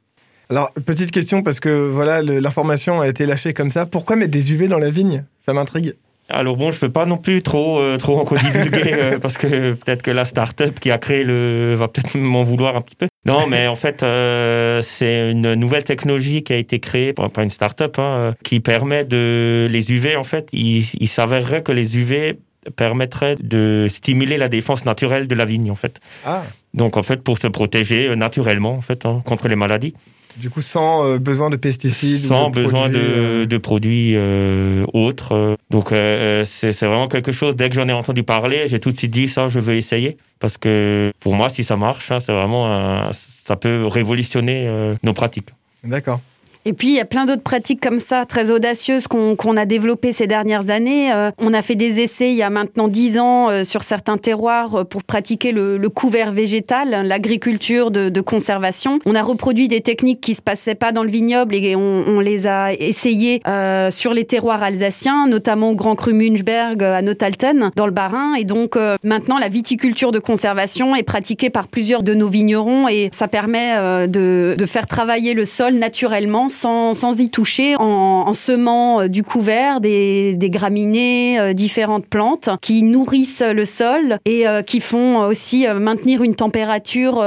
Alors, 0.49 0.73
petite 0.73 1.13
question, 1.13 1.43
parce 1.43 1.61
que 1.61 1.89
voilà, 1.89 2.23
l'information 2.23 3.01
a 3.01 3.09
été 3.09 3.27
lâchée 3.27 3.55
comme 3.55 3.71
ça. 3.71 3.87
Pourquoi 3.87 4.17
mettre 4.17 4.33
des 4.33 4.53
UV 4.53 4.69
dans 4.69 4.79
la 4.79 4.91
vigne? 4.91 5.25
Ça 5.47 5.53
m'intrigue. 5.53 5.95
Alors 6.29 6.57
bon, 6.57 6.71
je 6.71 6.79
peux 6.79 6.91
pas 6.91 7.07
non 7.07 7.19
plus 7.19 7.43
trop 7.43 7.81
euh, 7.81 7.99
trop 7.99 8.19
encore 8.21 8.39
divulguer 8.39 8.93
euh, 8.93 9.19
parce 9.19 9.37
que 9.37 9.73
peut-être 9.73 10.03
que 10.03 10.13
la 10.13 10.25
start-up 10.25 10.79
qui 10.79 10.93
a 10.93 10.99
créé 10.99 11.25
le 11.25 11.75
va 11.75 11.89
peut-être 11.89 12.17
m'en 12.17 12.45
vouloir 12.45 12.77
un 12.77 12.83
petit 12.83 12.95
peu. 12.95 13.09
Non, 13.27 13.47
mais 13.49 13.67
en 13.67 13.75
fait, 13.75 14.03
euh, 14.03 14.81
c'est 14.83 15.31
une 15.31 15.55
nouvelle 15.55 15.85
technologie 15.85 16.43
qui 16.43 16.53
a 16.53 16.57
été 16.57 16.81
créée 16.81 17.13
par, 17.13 17.31
une 17.39 17.51
start-up 17.51 17.99
hein, 17.99 18.35
qui 18.43 18.61
permet 18.61 19.05
de 19.05 19.69
les 19.71 19.93
UV 19.93 20.17
en 20.17 20.25
fait. 20.25 20.49
Il, 20.53 20.85
il 20.99 21.09
s'avérerait 21.09 21.63
que 21.63 21.73
les 21.73 21.99
UV 21.99 22.39
permettrait 22.77 23.37
de 23.41 23.87
stimuler 23.89 24.37
la 24.37 24.49
défense 24.49 24.85
naturelle 24.85 25.29
de 25.29 25.35
la 25.35 25.45
vigne 25.45 25.71
en 25.71 25.75
fait. 25.75 26.01
Ah. 26.25 26.45
Donc 26.75 26.97
en 26.97 27.03
fait 27.03 27.23
pour 27.23 27.39
se 27.39 27.47
protéger 27.47 28.09
euh, 28.09 28.17
naturellement 28.17 28.73
en 28.73 28.83
fait 28.83 29.07
hein, 29.07 29.23
contre 29.25 29.49
les 29.49 29.57
maladies. 29.57 29.95
Du 30.41 30.49
coup, 30.49 30.63
sans 30.63 31.05
euh, 31.05 31.19
besoin 31.19 31.51
de 31.51 31.57
pesticides 31.57 32.27
Sans 32.27 32.51
besoin 32.51 32.89
de, 32.89 33.45
de, 33.45 33.59
produits 33.59 34.15
euh, 34.17 34.85
autres. 34.95 35.57
Donc, 35.71 35.89
c'est 35.91 36.81
vraiment 36.81 37.09
quelque 37.09 37.33
chose, 37.33 37.55
dès 37.55 37.69
que 37.69 37.75
j'en 37.75 37.89
ai 37.89 37.93
entendu 37.93 38.23
parler, 38.23 38.67
j'ai 38.67 38.81
tout 38.81 38.91
de 38.91 38.99
suite 38.99 39.11
dit 39.11 39.29
ça, 39.29 39.49
je 39.49 39.61
veux 39.61 39.77
essayer. 39.77 40.17
Parce 40.39 40.57
que 40.57 41.13
pour 41.21 41.35
moi, 41.35 41.51
si 41.51 41.63
ça 41.63 41.77
marche, 41.77 42.11
hein, 42.11 42.21
c'est 42.21 42.33
vraiment 42.33 43.11
ça 43.13 43.57
peut 43.57 43.87
révolutionner 43.87 44.95
nos 45.03 45.13
pratiques. 45.13 45.51
D'accord. 45.85 46.21
Et 46.67 46.75
puis, 46.75 46.89
il 46.89 46.95
y 46.95 47.01
a 47.01 47.07
plein 47.07 47.25
d'autres 47.25 47.43
pratiques 47.43 47.81
comme 47.81 48.01
ça, 48.01 48.27
très 48.27 48.51
audacieuses, 48.51 49.07
qu'on 49.09 49.57
a 49.57 49.65
développées 49.65 50.13
ces 50.13 50.27
dernières 50.27 50.69
années. 50.69 51.11
Euh, 51.11 51.31
on 51.39 51.55
a 51.55 51.63
fait 51.63 51.75
des 51.75 52.01
essais 52.01 52.33
il 52.33 52.37
y 52.37 52.43
a 52.43 52.51
maintenant 52.51 52.89
dix 52.89 53.19
ans 53.19 53.49
euh, 53.49 53.65
sur 53.65 53.83
certains 53.83 54.19
terroirs 54.19 54.75
euh, 54.75 54.85
pour 54.85 55.03
pratiquer 55.03 55.53
le, 55.53 55.79
le 55.79 55.89
couvert 55.89 56.33
végétal, 56.33 57.07
l'agriculture 57.07 57.91
de, 57.91 58.11
de, 58.11 58.21
conservation. 58.21 58.99
On 59.07 59.15
a 59.15 59.23
reproduit 59.23 59.69
des 59.69 59.81
techniques 59.81 60.21
qui 60.21 60.35
se 60.35 60.43
passaient 60.43 60.75
pas 60.75 60.93
dans 60.93 61.03
le 61.03 61.09
vignoble 61.09 61.55
et 61.55 61.77
on, 61.77 62.05
on 62.07 62.21
les 62.21 62.47
a 62.47 62.75
essayées 62.75 63.41
euh, 63.49 63.91
sur 63.91 64.13
les 64.13 64.25
terroirs 64.25 64.63
alsaciens, 64.63 65.27
notamment 65.29 65.71
au 65.71 65.75
Grand 65.75 65.97
Cru 65.97 66.13
Münchberg 66.13 66.83
à 66.83 67.01
Notalten, 67.01 67.71
dans 67.75 67.87
le 67.87 67.93
Bas-Rhin. 67.93 68.35
Et 68.35 68.45
donc, 68.45 68.77
maintenant, 69.03 69.39
la 69.39 69.49
viticulture 69.49 70.13
de 70.13 70.19
conservation 70.19 70.95
est 70.95 71.03
pratiquée 71.03 71.49
par 71.49 71.69
plusieurs 71.69 72.03
de 72.03 72.13
nos 72.13 72.29
vignerons 72.29 72.89
et 72.89 73.11
ça 73.17 73.29
permet 73.29 74.07
de, 74.09 74.55
de 74.57 74.67
faire 74.67 74.87
travailler 74.87 75.33
le 75.33 75.47
sol 75.47 75.75
naturellement 75.75 76.50
sans, 76.51 77.19
y 77.19 77.31
toucher, 77.31 77.77
en, 77.77 78.33
semant 78.33 79.01
euh, 79.01 79.09
du 79.09 79.23
couvert 79.23 79.81
des, 79.81 80.37
graminées, 80.43 81.39
euh, 81.41 81.53
différentes 81.53 82.07
plantes 82.07 82.49
qui 82.61 82.83
nourrissent 82.83 83.43
le 83.43 83.65
sol 83.65 84.19
et 84.25 84.47
euh, 84.47 84.63
qui 84.63 84.81
font 84.81 85.27
aussi 85.27 85.67
maintenir 85.69 86.23
une 86.23 86.35
température 86.35 87.25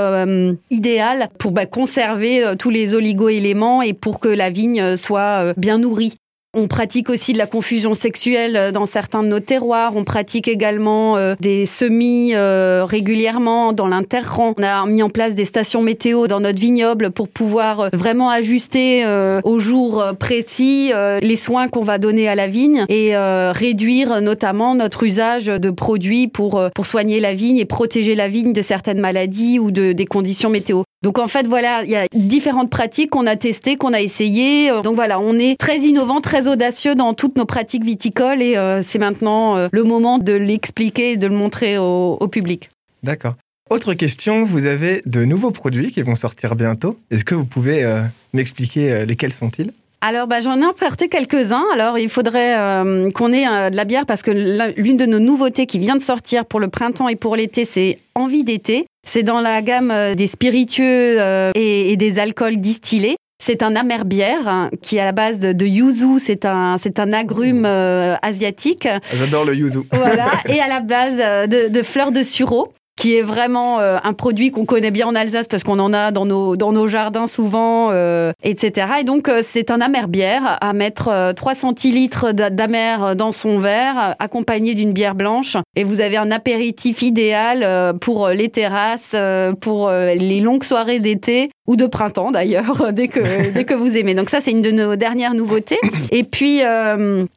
idéale 0.70 1.30
pour 1.38 1.52
bah, 1.52 1.66
conserver 1.66 2.44
tous 2.60 2.70
les 2.70 2.94
oligo-éléments 2.94 3.82
et 3.82 3.94
pour 3.94 4.20
que 4.20 4.28
la 4.28 4.50
vigne 4.50 4.96
soit 4.98 5.54
bien 5.58 5.78
nourrie. 5.78 6.16
On 6.56 6.68
pratique 6.68 7.10
aussi 7.10 7.34
de 7.34 7.40
la 7.40 7.48
confusion 7.48 7.96
sexuelle 7.96 8.56
euh, 8.56 8.72
dans 8.72 8.86
certains 8.86 9.24
de 9.24 9.28
nos 9.28 9.40
terroirs. 9.40 9.96
On 9.96 10.04
pratique 10.04 10.48
également 10.48 11.18
euh, 11.18 11.34
des 11.40 11.66
semis 11.66 12.36
euh, 12.36 12.86
régulièrement 12.86 13.74
dans 13.74 13.88
l'interrang. 13.88 14.54
On 14.56 14.62
a 14.62 14.86
mis 14.86 15.02
en 15.02 15.10
place 15.10 15.34
des 15.34 15.46
stations 15.46 15.82
météo 15.82 16.28
dans 16.28 16.42
notre 16.42 16.60
vignoble 16.60 17.10
pour 17.10 17.28
pouvoir 17.28 17.90
vraiment 17.92 18.30
ajuster 18.30 19.04
au 19.44 19.60
jour 19.60 20.04
précis 20.20 20.92
les 21.22 21.36
soins 21.36 21.68
qu'on 21.68 21.84
va 21.84 21.98
donner 21.98 22.28
à 22.28 22.36
la 22.36 22.48
vigne 22.48 22.86
et 22.90 23.16
réduire 23.16 24.22
notamment 24.22 24.76
notre 24.76 25.04
usage 25.04 25.46
de 25.46 25.70
produits 25.72 26.28
pour, 26.28 26.62
pour 26.74 26.86
soigner 26.86 27.20
la 27.20 27.34
vigne 27.34 27.58
et 27.58 27.66
protéger 27.66 28.16
la 28.16 28.28
vigne 28.28 28.54
de 28.54 28.62
certaines 28.62 29.00
maladies 29.00 29.60
ou 29.60 29.72
de, 29.72 29.94
des 29.94 30.06
conditions 30.06 30.50
météo. 30.50 30.84
Donc 31.04 31.20
en 31.20 31.28
fait, 31.28 31.46
voilà, 31.46 31.84
il 31.84 31.90
y 31.90 31.96
a 31.96 32.08
différentes 32.14 32.70
pratiques 32.70 33.10
qu'on 33.10 33.28
a 33.28 33.36
testées, 33.36 33.76
qu'on 33.76 33.94
a 33.94 34.00
essayées. 34.00 34.70
Donc 34.84 34.96
voilà, 34.96 35.20
on 35.20 35.38
est 35.38 35.60
très 35.60 35.80
innovant, 35.80 36.22
très 36.22 36.48
audacieux 36.48 36.96
dans 36.96 37.14
toutes 37.14 37.38
nos 37.38 37.46
pratiques 37.46 37.84
viticoles 37.84 38.42
et 38.42 38.56
euh, 38.56 38.82
c'est 38.84 39.00
maintenant 39.00 39.58
euh, 39.58 39.68
le 39.72 39.84
moment 39.84 40.18
de 40.18 40.34
l'expliquer 40.34 41.12
et 41.12 41.18
de 41.18 41.28
le 41.28 41.36
montrer 41.36 41.78
au, 41.78 42.28
public. 42.32 42.70
D'accord. 43.04 43.36
Autre 43.70 43.94
question, 43.94 44.44
vous 44.44 44.66
avez 44.66 45.02
de 45.06 45.26
nouveaux 45.26 45.52
produits 45.52 45.92
qui 45.92 46.02
vont 46.02 46.16
sortir 46.16 46.56
bientôt. 46.56 47.00
Est-ce 47.12 47.26
que 47.26 47.36
vous 47.36 47.46
pouvez 47.46 47.84
euh, 47.84 48.04
m'expliquer 48.34 48.92
euh, 48.92 49.06
lesquels 49.06 49.34
sont-ils? 49.34 49.72
Alors, 50.06 50.28
bah, 50.28 50.42
j'en 50.42 50.60
ai 50.60 50.66
importé 50.66 51.08
quelques-uns. 51.08 51.64
Alors, 51.74 51.98
il 51.98 52.10
faudrait 52.10 52.60
euh, 52.60 53.10
qu'on 53.12 53.32
ait 53.32 53.46
de 53.72 53.76
la 53.76 53.86
bière 53.86 54.06
parce 54.06 54.22
que 54.22 54.32
l'une 54.76 54.98
de 54.98 55.06
nos 55.06 55.20
nouveautés 55.20 55.66
qui 55.66 55.80
vient 55.80 55.96
de 55.96 56.02
sortir 56.02 56.46
pour 56.46 56.60
le 56.60 56.68
printemps 56.68 57.08
et 57.08 57.16
pour 57.16 57.38
l'été, 57.38 57.64
c'est 57.64 58.00
Envie 58.16 58.44
d'été. 58.44 58.86
C'est 59.08 59.24
dans 59.24 59.42
la 59.42 59.64
gamme 59.64 60.14
des 60.16 60.28
spiritueux 60.28 61.18
et, 61.56 61.98
des 61.98 62.20
alcools 62.20 62.58
distillés. 62.58 63.16
C'est 63.44 63.64
un 63.64 63.76
amer 63.76 64.06
bière 64.06 64.48
hein, 64.48 64.70
qui 64.84 64.98
est 64.98 65.00
à 65.00 65.06
la 65.06 65.14
base 65.14 65.40
de, 65.40 65.66
yuzu. 65.66 66.20
C'est 66.20 66.46
un, 66.46 66.78
c'est 66.78 67.00
un 67.00 67.12
agrume 67.12 67.66
asiatique. 67.66 68.88
J'adore 69.14 69.46
le 69.46 69.56
yuzu. 69.56 69.80
Voilà. 69.94 70.28
et 70.48 70.60
à 70.60 70.68
la 70.68 70.82
base 70.82 71.18
de, 71.50 71.70
de 71.70 71.82
fleurs 71.82 72.12
de 72.12 72.22
sureau 72.22 72.72
qui 72.96 73.16
est 73.16 73.22
vraiment 73.22 73.80
euh, 73.80 73.98
un 74.04 74.14
produit 74.14 74.52
qu'on 74.52 74.66
connaît 74.66 74.92
bien 74.92 75.08
en 75.08 75.16
Alsace 75.16 75.48
parce 75.48 75.64
qu'on 75.64 75.80
en 75.80 75.94
a 75.94 76.12
dans 76.12 76.26
nos, 76.26 76.56
dans 76.56 76.72
nos 76.72 76.88
jardins 76.88 77.28
souvent, 77.28 77.90
euh, 77.92 78.32
etc. 78.44 78.88
Et 79.02 79.04
donc, 79.04 79.30
euh, 79.30 79.42
c'est 79.44 79.72
un 79.72 79.82
amer 79.82 80.08
bière 80.08 80.58
à 80.62 80.74
mettre 80.74 81.34
3 81.36 81.56
centilitres 81.56 82.32
d'amer 82.34 83.16
dans 83.16 83.32
son 83.32 83.60
verre, 83.60 84.16
accompagné 84.20 84.76
d'une 84.76 84.94
bière 84.94 85.16
blanche. 85.16 85.58
Et 85.76 85.84
vous 85.84 86.02
avez 86.02 86.18
un 86.18 86.32
apéritif 86.32 87.02
idéal 87.02 87.98
pour 88.00 88.30
les 88.30 88.50
terrasses, 88.50 89.16
pour 89.62 89.90
les 89.90 90.42
longues 90.42 90.64
soirées 90.64 91.00
d'été 91.00 91.50
ou 91.68 91.76
de 91.76 91.86
printemps 91.86 92.32
d'ailleurs, 92.32 92.92
dès 92.94 93.08
que, 93.08 93.52
dès 93.52 93.64
que 93.64 93.74
vous 93.74 93.96
aimez. 93.96 94.16
Donc 94.16 94.30
ça, 94.30 94.42
c'est 94.42 94.52
une 94.52 94.62
de 94.62 94.72
nos 94.72 94.96
dernières 94.96 95.34
nouveautés. 95.34 95.80
Et 96.12 96.24
puis, 96.24 96.62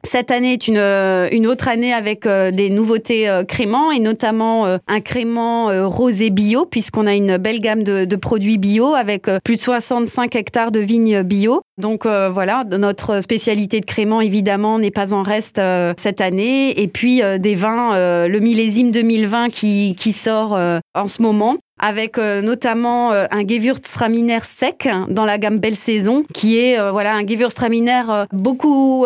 cette 0.03 0.31
année 0.31 0.53
est 0.53 0.67
une, 0.67 0.77
une 0.77 1.47
autre 1.47 1.67
année 1.67 1.93
avec 1.93 2.27
des 2.27 2.69
nouveautés 2.69 3.29
créments 3.47 3.91
et 3.91 3.99
notamment 3.99 4.77
un 4.87 5.01
crément 5.01 5.69
euh, 5.69 5.87
rosé 5.87 6.29
bio, 6.29 6.65
puisqu'on 6.65 7.07
a 7.07 7.15
une 7.15 7.37
belle 7.37 7.59
gamme 7.59 7.83
de, 7.83 8.15
produits 8.15 8.57
bio 8.57 8.93
avec 8.93 9.27
euh, 9.27 9.39
plus 9.43 9.55
de 9.55 9.61
65 9.61 10.35
hectares 10.35 10.71
de 10.71 10.79
vignes 10.79 11.23
bio. 11.23 11.61
Donc 11.77 12.05
euh, 12.05 12.29
voilà, 12.29 12.63
notre 12.65 13.21
spécialité 13.21 13.79
de 13.79 13.85
crément 13.85 14.21
évidemment 14.21 14.79
n'est 14.79 14.91
pas 14.91 15.13
en 15.13 15.23
reste 15.23 15.61
cette 15.97 16.21
année. 16.21 16.79
Et 16.81 16.87
puis 16.87 17.21
des 17.39 17.55
vins, 17.55 18.27
le 18.27 18.39
millésime 18.39 18.91
2020 18.91 19.49
qui, 19.49 19.95
qui 19.97 20.11
sort 20.11 20.57
en 20.95 21.07
ce 21.07 21.21
moment 21.21 21.57
avec 21.79 22.17
euh, 22.17 22.41
notamment 22.41 23.11
euh, 23.11 23.25
un 23.31 23.47
Gewürztraminer 23.47 24.39
sec 24.43 24.87
dans 25.09 25.25
la 25.25 25.37
gamme 25.37 25.59
Belle 25.59 25.75
Saison, 25.75 26.23
qui 26.33 26.57
est 26.57 26.79
euh, 26.79 26.91
voilà 26.91 27.15
un 27.15 27.25
Gewürztraminer 27.25 28.03
beaucoup 28.31 29.05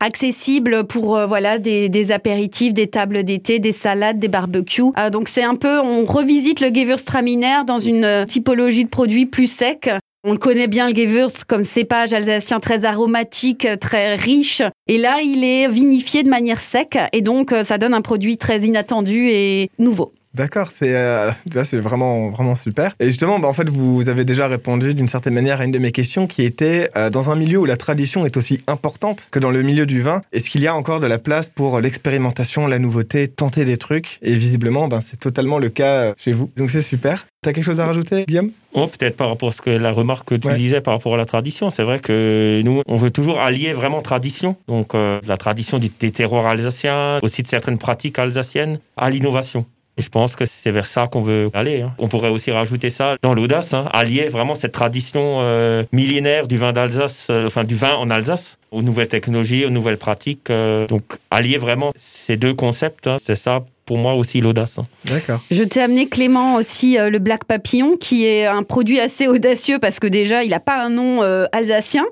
accessible 0.00 0.84
pour 0.84 1.18
voilà 1.26 1.58
des, 1.58 1.88
des, 1.88 2.12
apéritifs, 2.12 2.72
des 2.72 2.86
tables 2.86 3.24
d'été, 3.24 3.58
des 3.58 3.72
salades, 3.72 4.18
des 4.18 4.28
barbecues. 4.28 4.92
donc 5.12 5.28
c'est 5.28 5.42
un 5.42 5.54
peu, 5.54 5.78
on 5.80 6.04
revisite 6.04 6.60
le 6.60 6.68
Gewürztraminer 6.68 7.64
dans 7.66 7.78
une 7.78 8.26
typologie 8.28 8.84
de 8.84 8.88
produits 8.88 9.26
plus 9.26 9.46
sec. 9.46 9.90
On 10.26 10.32
le 10.32 10.38
connaît 10.38 10.68
bien 10.68 10.88
le 10.88 10.94
Gewürz 10.94 11.44
comme 11.46 11.64
cépage 11.64 12.12
alsacien 12.12 12.60
très 12.60 12.84
aromatique, 12.84 13.68
très 13.80 14.14
riche. 14.14 14.62
Et 14.86 14.96
là, 14.96 15.18
il 15.22 15.44
est 15.44 15.68
vinifié 15.68 16.22
de 16.22 16.30
manière 16.30 16.60
sec 16.60 16.98
et 17.12 17.20
donc 17.20 17.54
ça 17.64 17.78
donne 17.78 17.94
un 17.94 18.02
produit 18.02 18.36
très 18.36 18.60
inattendu 18.60 19.28
et 19.28 19.70
nouveau. 19.78 20.12
D'accord, 20.34 20.70
c'est 20.74 20.96
euh, 20.96 21.30
c'est 21.62 21.78
vraiment 21.78 22.30
vraiment 22.30 22.56
super. 22.56 22.94
Et 22.98 23.06
justement, 23.06 23.38
bah, 23.38 23.46
en 23.46 23.52
fait, 23.52 23.68
vous 23.68 24.08
avez 24.08 24.24
déjà 24.24 24.48
répondu 24.48 24.92
d'une 24.92 25.06
certaine 25.06 25.34
manière 25.34 25.60
à 25.60 25.64
une 25.64 25.70
de 25.70 25.78
mes 25.78 25.92
questions 25.92 26.26
qui 26.26 26.42
était 26.42 26.90
euh, 26.96 27.08
dans 27.08 27.30
un 27.30 27.36
milieu 27.36 27.58
où 27.58 27.64
la 27.64 27.76
tradition 27.76 28.26
est 28.26 28.36
aussi 28.36 28.60
importante 28.66 29.28
que 29.30 29.38
dans 29.38 29.52
le 29.52 29.62
milieu 29.62 29.86
du 29.86 30.02
vin, 30.02 30.22
est-ce 30.32 30.50
qu'il 30.50 30.62
y 30.62 30.66
a 30.66 30.74
encore 30.74 30.98
de 30.98 31.06
la 31.06 31.20
place 31.20 31.48
pour 31.48 31.80
l'expérimentation, 31.80 32.66
la 32.66 32.80
nouveauté, 32.80 33.28
tenter 33.28 33.64
des 33.64 33.76
trucs? 33.76 34.18
Et 34.22 34.34
visiblement, 34.34 34.88
ben, 34.88 35.00
c'est 35.00 35.20
totalement 35.20 35.58
le 35.58 35.68
cas 35.68 36.02
euh, 36.02 36.14
chez 36.16 36.32
vous. 36.32 36.50
Donc 36.56 36.72
c'est 36.72 36.82
super. 36.82 37.28
T'as 37.42 37.52
quelque 37.52 37.64
chose 37.64 37.78
à 37.78 37.86
rajouter, 37.86 38.24
Guillaume? 38.26 38.50
Oh, 38.72 38.88
Peut-être 38.88 39.16
par 39.16 39.28
rapport 39.28 39.50
à 39.50 39.52
ce 39.52 39.62
que 39.62 39.70
la 39.70 39.92
remarque 39.92 40.30
que 40.30 40.34
tu 40.34 40.52
disais 40.56 40.80
par 40.80 40.94
rapport 40.94 41.14
à 41.14 41.16
la 41.16 41.26
tradition. 41.26 41.70
C'est 41.70 41.84
vrai 41.84 42.00
que 42.00 42.60
nous, 42.64 42.82
on 42.88 42.96
veut 42.96 43.12
toujours 43.12 43.38
allier 43.38 43.72
vraiment 43.72 44.00
tradition, 44.00 44.56
donc 44.66 44.94
la 44.94 45.36
tradition 45.36 45.78
des 45.78 46.10
terroirs 46.10 46.46
alsaciens, 46.46 47.18
aussi 47.22 47.42
de 47.42 47.46
certaines 47.46 47.78
pratiques 47.78 48.18
alsaciennes, 48.18 48.80
à 48.96 49.10
l'innovation 49.10 49.66
je 49.98 50.08
pense 50.08 50.34
que 50.34 50.44
c'est 50.44 50.70
vers 50.70 50.86
ça 50.86 51.06
qu'on 51.06 51.22
veut 51.22 51.50
aller. 51.54 51.82
Hein. 51.82 51.94
On 51.98 52.08
pourrait 52.08 52.28
aussi 52.28 52.50
rajouter 52.50 52.90
ça 52.90 53.16
dans 53.22 53.34
l'audace, 53.34 53.74
hein, 53.74 53.88
allier 53.92 54.28
vraiment 54.28 54.54
cette 54.54 54.72
tradition 54.72 55.38
euh, 55.40 55.84
millénaire 55.92 56.48
du 56.48 56.56
vin 56.56 56.72
d'Alsace, 56.72 57.28
euh, 57.30 57.46
enfin 57.46 57.64
du 57.64 57.76
vin 57.76 57.94
en 57.94 58.10
Alsace, 58.10 58.58
aux 58.70 58.82
nouvelles 58.82 59.08
technologies, 59.08 59.64
aux 59.64 59.70
nouvelles 59.70 59.98
pratiques. 59.98 60.50
Euh, 60.50 60.86
donc 60.86 61.04
allier 61.30 61.58
vraiment 61.58 61.90
ces 61.96 62.36
deux 62.36 62.54
concepts, 62.54 63.06
hein, 63.06 63.16
c'est 63.22 63.36
ça 63.36 63.64
pour 63.86 63.98
moi 63.98 64.14
aussi 64.14 64.40
l'audace. 64.40 64.78
Hein. 64.78 64.84
D'accord. 65.04 65.40
Je 65.50 65.62
t'ai 65.62 65.80
amené 65.80 66.06
Clément 66.06 66.56
aussi 66.56 66.98
euh, 66.98 67.10
le 67.10 67.18
Black 67.18 67.44
Papillon, 67.44 67.96
qui 67.96 68.24
est 68.24 68.46
un 68.46 68.62
produit 68.62 69.00
assez 69.00 69.26
audacieux 69.28 69.78
parce 69.78 70.00
que 70.00 70.06
déjà 70.06 70.42
il 70.42 70.50
n'a 70.50 70.60
pas 70.60 70.82
un 70.82 70.90
nom 70.90 71.22
euh, 71.22 71.46
alsacien. 71.52 72.04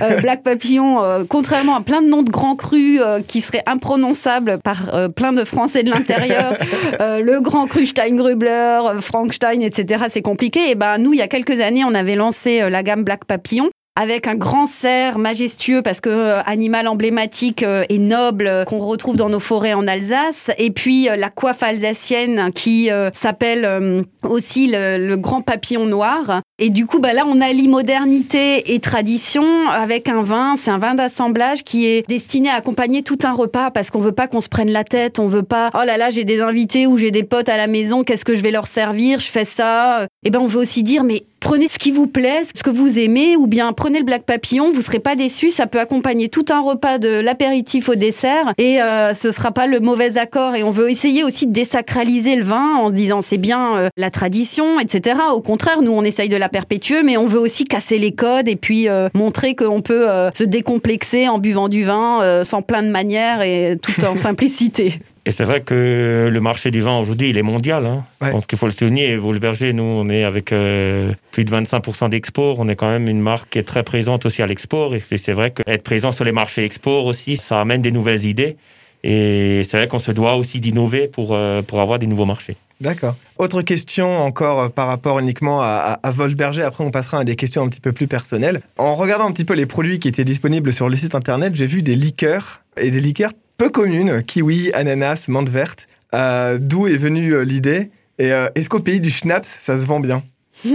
Euh, 0.00 0.16
Black 0.22 0.42
Papillon, 0.42 1.26
contrairement 1.28 1.76
à 1.76 1.80
plein 1.80 2.02
de 2.02 2.08
noms 2.08 2.22
de 2.22 2.30
grands 2.30 2.56
crus 2.56 3.00
qui 3.26 3.40
seraient 3.40 3.62
imprononçables 3.66 4.58
par 4.58 5.10
plein 5.14 5.32
de 5.32 5.44
Français 5.44 5.82
de 5.82 5.90
l'intérieur, 5.90 6.56
le 7.00 7.40
Grand 7.40 7.66
Cru 7.66 7.86
Steingrubler, 7.86 8.80
Frankenstein, 9.00 9.62
etc. 9.62 10.04
C'est 10.08 10.22
compliqué. 10.22 10.70
Et 10.70 10.74
ben 10.74 10.98
nous, 10.98 11.12
il 11.12 11.18
y 11.18 11.22
a 11.22 11.28
quelques 11.28 11.60
années, 11.60 11.84
on 11.84 11.94
avait 11.94 12.14
lancé 12.14 12.68
la 12.68 12.82
gamme 12.82 13.04
Black 13.04 13.24
Papillon 13.24 13.70
avec 13.94 14.26
un 14.26 14.36
grand 14.36 14.66
cerf 14.66 15.18
majestueux 15.18 15.82
parce 15.82 16.00
que 16.00 16.08
euh, 16.08 16.42
animal 16.46 16.88
emblématique 16.88 17.62
euh, 17.62 17.84
et 17.90 17.98
noble 17.98 18.46
euh, 18.46 18.64
qu'on 18.64 18.78
retrouve 18.78 19.16
dans 19.16 19.28
nos 19.28 19.40
forêts 19.40 19.74
en 19.74 19.86
Alsace. 19.86 20.50
Et 20.56 20.70
puis 20.70 21.08
la 21.14 21.28
coiffe 21.28 21.62
alsacienne 21.62 22.50
qui 22.54 22.88
s'appelle 23.12 24.04
aussi 24.22 24.70
le, 24.72 25.16
grand 25.16 25.42
papillon 25.42 25.84
noir. 25.84 26.40
Et 26.58 26.70
du 26.70 26.86
coup 26.86 27.00
bah 27.00 27.12
là 27.12 27.24
on 27.26 27.40
allie 27.40 27.68
modernité 27.68 28.72
et 28.72 28.80
tradition 28.80 29.68
avec 29.68 30.08
un 30.08 30.22
vin. 30.22 30.56
C'est 30.62 30.70
un 30.70 30.78
vin 30.78 30.94
d'assemblage 30.94 31.64
qui 31.64 31.86
est 31.86 32.06
destiné 32.08 32.48
à 32.48 32.54
accompagner 32.54 33.02
tout 33.02 33.18
un 33.24 33.32
repas 33.32 33.70
parce 33.70 33.90
qu'on 33.90 34.00
veut 34.00 34.12
pas 34.12 34.28
qu'on 34.28 34.40
se 34.40 34.48
prenne 34.48 34.70
la 34.70 34.84
tête. 34.84 35.18
On 35.18 35.28
veut 35.28 35.42
pas 35.42 35.70
oh 35.74 35.84
là 35.84 35.96
là 35.96 36.10
j'ai 36.10 36.24
des 36.24 36.40
invités 36.40 36.86
ou 36.86 36.96
j'ai 36.96 37.10
des 37.10 37.24
potes 37.24 37.48
à 37.48 37.56
la 37.56 37.66
maison. 37.66 38.04
Qu'est-ce 38.04 38.24
que 38.24 38.34
je 38.34 38.42
vais 38.42 38.50
leur 38.50 38.66
servir? 38.66 39.20
Je 39.20 39.28
fais 39.28 39.44
ça. 39.44 40.06
Et 40.24 40.30
ben 40.30 40.40
on 40.40 40.46
veut 40.46 40.60
aussi 40.60 40.82
dire 40.82 41.04
mais 41.04 41.24
prenez 41.42 41.68
ce 41.68 41.78
qui 41.78 41.90
vous 41.90 42.06
plaît, 42.06 42.44
ce 42.54 42.62
que 42.62 42.70
vous 42.70 42.98
aimez, 42.98 43.36
ou 43.36 43.46
bien 43.46 43.72
prenez 43.82 43.98
le 43.98 44.04
black 44.04 44.22
papillon, 44.22 44.70
vous 44.70 44.80
serez 44.80 45.00
pas 45.00 45.16
déçus, 45.16 45.50
ça 45.50 45.66
peut 45.66 45.80
accompagner 45.80 46.28
tout 46.28 46.44
un 46.50 46.60
repas 46.60 46.98
de 46.98 47.18
l'apéritif 47.18 47.88
au 47.88 47.96
dessert, 47.96 48.54
et 48.56 48.80
euh, 48.80 49.12
ce 49.12 49.32
sera 49.32 49.50
pas 49.50 49.66
le 49.66 49.80
mauvais 49.80 50.18
accord. 50.18 50.54
Et 50.54 50.62
on 50.62 50.70
veut 50.70 50.88
essayer 50.88 51.24
aussi 51.24 51.48
de 51.48 51.52
désacraliser 51.52 52.36
le 52.36 52.44
vin 52.44 52.76
en 52.76 52.90
se 52.90 52.94
disant 52.94 53.22
c'est 53.22 53.38
bien 53.38 53.76
euh, 53.76 53.88
la 53.96 54.12
tradition, 54.12 54.78
etc. 54.78 55.16
Au 55.34 55.40
contraire, 55.40 55.82
nous 55.82 55.90
on 55.90 56.04
essaye 56.04 56.28
de 56.28 56.36
la 56.36 56.48
perpétuer, 56.48 57.02
mais 57.02 57.16
on 57.16 57.26
veut 57.26 57.40
aussi 57.40 57.64
casser 57.64 57.98
les 57.98 58.12
codes 58.12 58.46
et 58.46 58.54
puis 58.54 58.88
euh, 58.88 59.08
montrer 59.14 59.56
qu'on 59.56 59.82
peut 59.82 60.06
se 60.32 60.44
décomplexer 60.44 61.26
en 61.26 61.40
buvant 61.40 61.68
du 61.68 61.82
vin 61.82 62.44
sans 62.44 62.62
plein 62.62 62.84
de 62.84 62.88
manières 62.88 63.42
et 63.42 63.76
tout 63.82 64.04
en 64.04 64.16
simplicité. 64.16 65.00
Et 65.24 65.30
c'est 65.30 65.44
vrai 65.44 65.60
que 65.60 66.28
le 66.32 66.40
marché 66.40 66.72
du 66.72 66.80
vin 66.80 66.98
aujourd'hui, 66.98 67.30
il 67.30 67.38
est 67.38 67.42
mondial. 67.42 67.86
Hein. 67.86 68.04
Je 68.20 68.30
pense 68.30 68.46
qu'il 68.46 68.58
faut 68.58 68.66
le 68.66 68.72
souligner. 68.72 69.10
Et 69.10 69.16
vous, 69.16 69.32
le 69.32 69.38
berger, 69.38 69.72
nous, 69.72 69.84
on 69.84 70.08
est 70.08 70.24
avec 70.24 70.52
euh, 70.52 71.12
plus 71.30 71.44
de 71.44 71.50
25% 71.50 72.10
d'export. 72.10 72.58
On 72.58 72.68
est 72.68 72.74
quand 72.74 72.88
même 72.88 73.08
une 73.08 73.20
marque 73.20 73.50
qui 73.50 73.58
est 73.58 73.62
très 73.62 73.84
présente 73.84 74.26
aussi 74.26 74.42
à 74.42 74.46
l'export. 74.46 74.94
Et 74.96 75.02
c'est 75.16 75.32
vrai 75.32 75.52
qu'être 75.52 75.84
présent 75.84 76.10
sur 76.10 76.24
les 76.24 76.32
marchés 76.32 76.64
export 76.64 77.06
aussi, 77.06 77.36
ça 77.36 77.58
amène 77.58 77.82
des 77.82 77.92
nouvelles 77.92 78.24
idées. 78.24 78.56
Et 79.04 79.62
c'est 79.64 79.76
vrai 79.76 79.88
qu'on 79.88 79.98
se 79.98 80.12
doit 80.12 80.36
aussi 80.36 80.60
d'innover 80.60 81.08
pour, 81.08 81.34
euh, 81.34 81.62
pour 81.62 81.80
avoir 81.80 81.98
des 81.98 82.06
nouveaux 82.06 82.24
marchés. 82.24 82.56
D'accord. 82.80 83.16
Autre 83.38 83.62
question 83.62 84.18
encore 84.18 84.60
euh, 84.60 84.68
par 84.68 84.88
rapport 84.88 85.20
uniquement 85.20 85.60
à, 85.60 86.00
à, 86.02 86.10
Volberger. 86.10 86.62
Après, 86.62 86.82
on 86.84 86.90
passera 86.90 87.20
à 87.20 87.24
des 87.24 87.36
questions 87.36 87.62
un 87.62 87.68
petit 87.68 87.80
peu 87.80 87.92
plus 87.92 88.08
personnelles. 88.08 88.60
En 88.76 88.96
regardant 88.96 89.26
un 89.26 89.32
petit 89.32 89.44
peu 89.44 89.54
les 89.54 89.66
produits 89.66 90.00
qui 90.00 90.08
étaient 90.08 90.24
disponibles 90.24 90.72
sur 90.72 90.88
le 90.88 90.96
site 90.96 91.14
internet, 91.14 91.54
j'ai 91.54 91.66
vu 91.66 91.82
des 91.82 91.94
liqueurs 91.94 92.62
et 92.76 92.90
des 92.90 93.00
liqueurs 93.00 93.32
peu 93.62 93.68
commune, 93.68 94.24
kiwi, 94.24 94.72
ananas, 94.72 95.26
menthe 95.28 95.48
verte. 95.48 95.86
Euh, 96.16 96.58
d'où 96.60 96.88
est 96.88 96.96
venue 96.96 97.32
euh, 97.32 97.44
l'idée? 97.44 97.92
Et 98.18 98.32
euh, 98.32 98.48
est-ce 98.56 98.68
qu'au 98.68 98.80
pays 98.80 99.00
du 99.00 99.08
schnapps, 99.08 99.56
ça 99.60 99.80
se 99.80 99.86
vend 99.86 100.00
bien? 100.00 100.24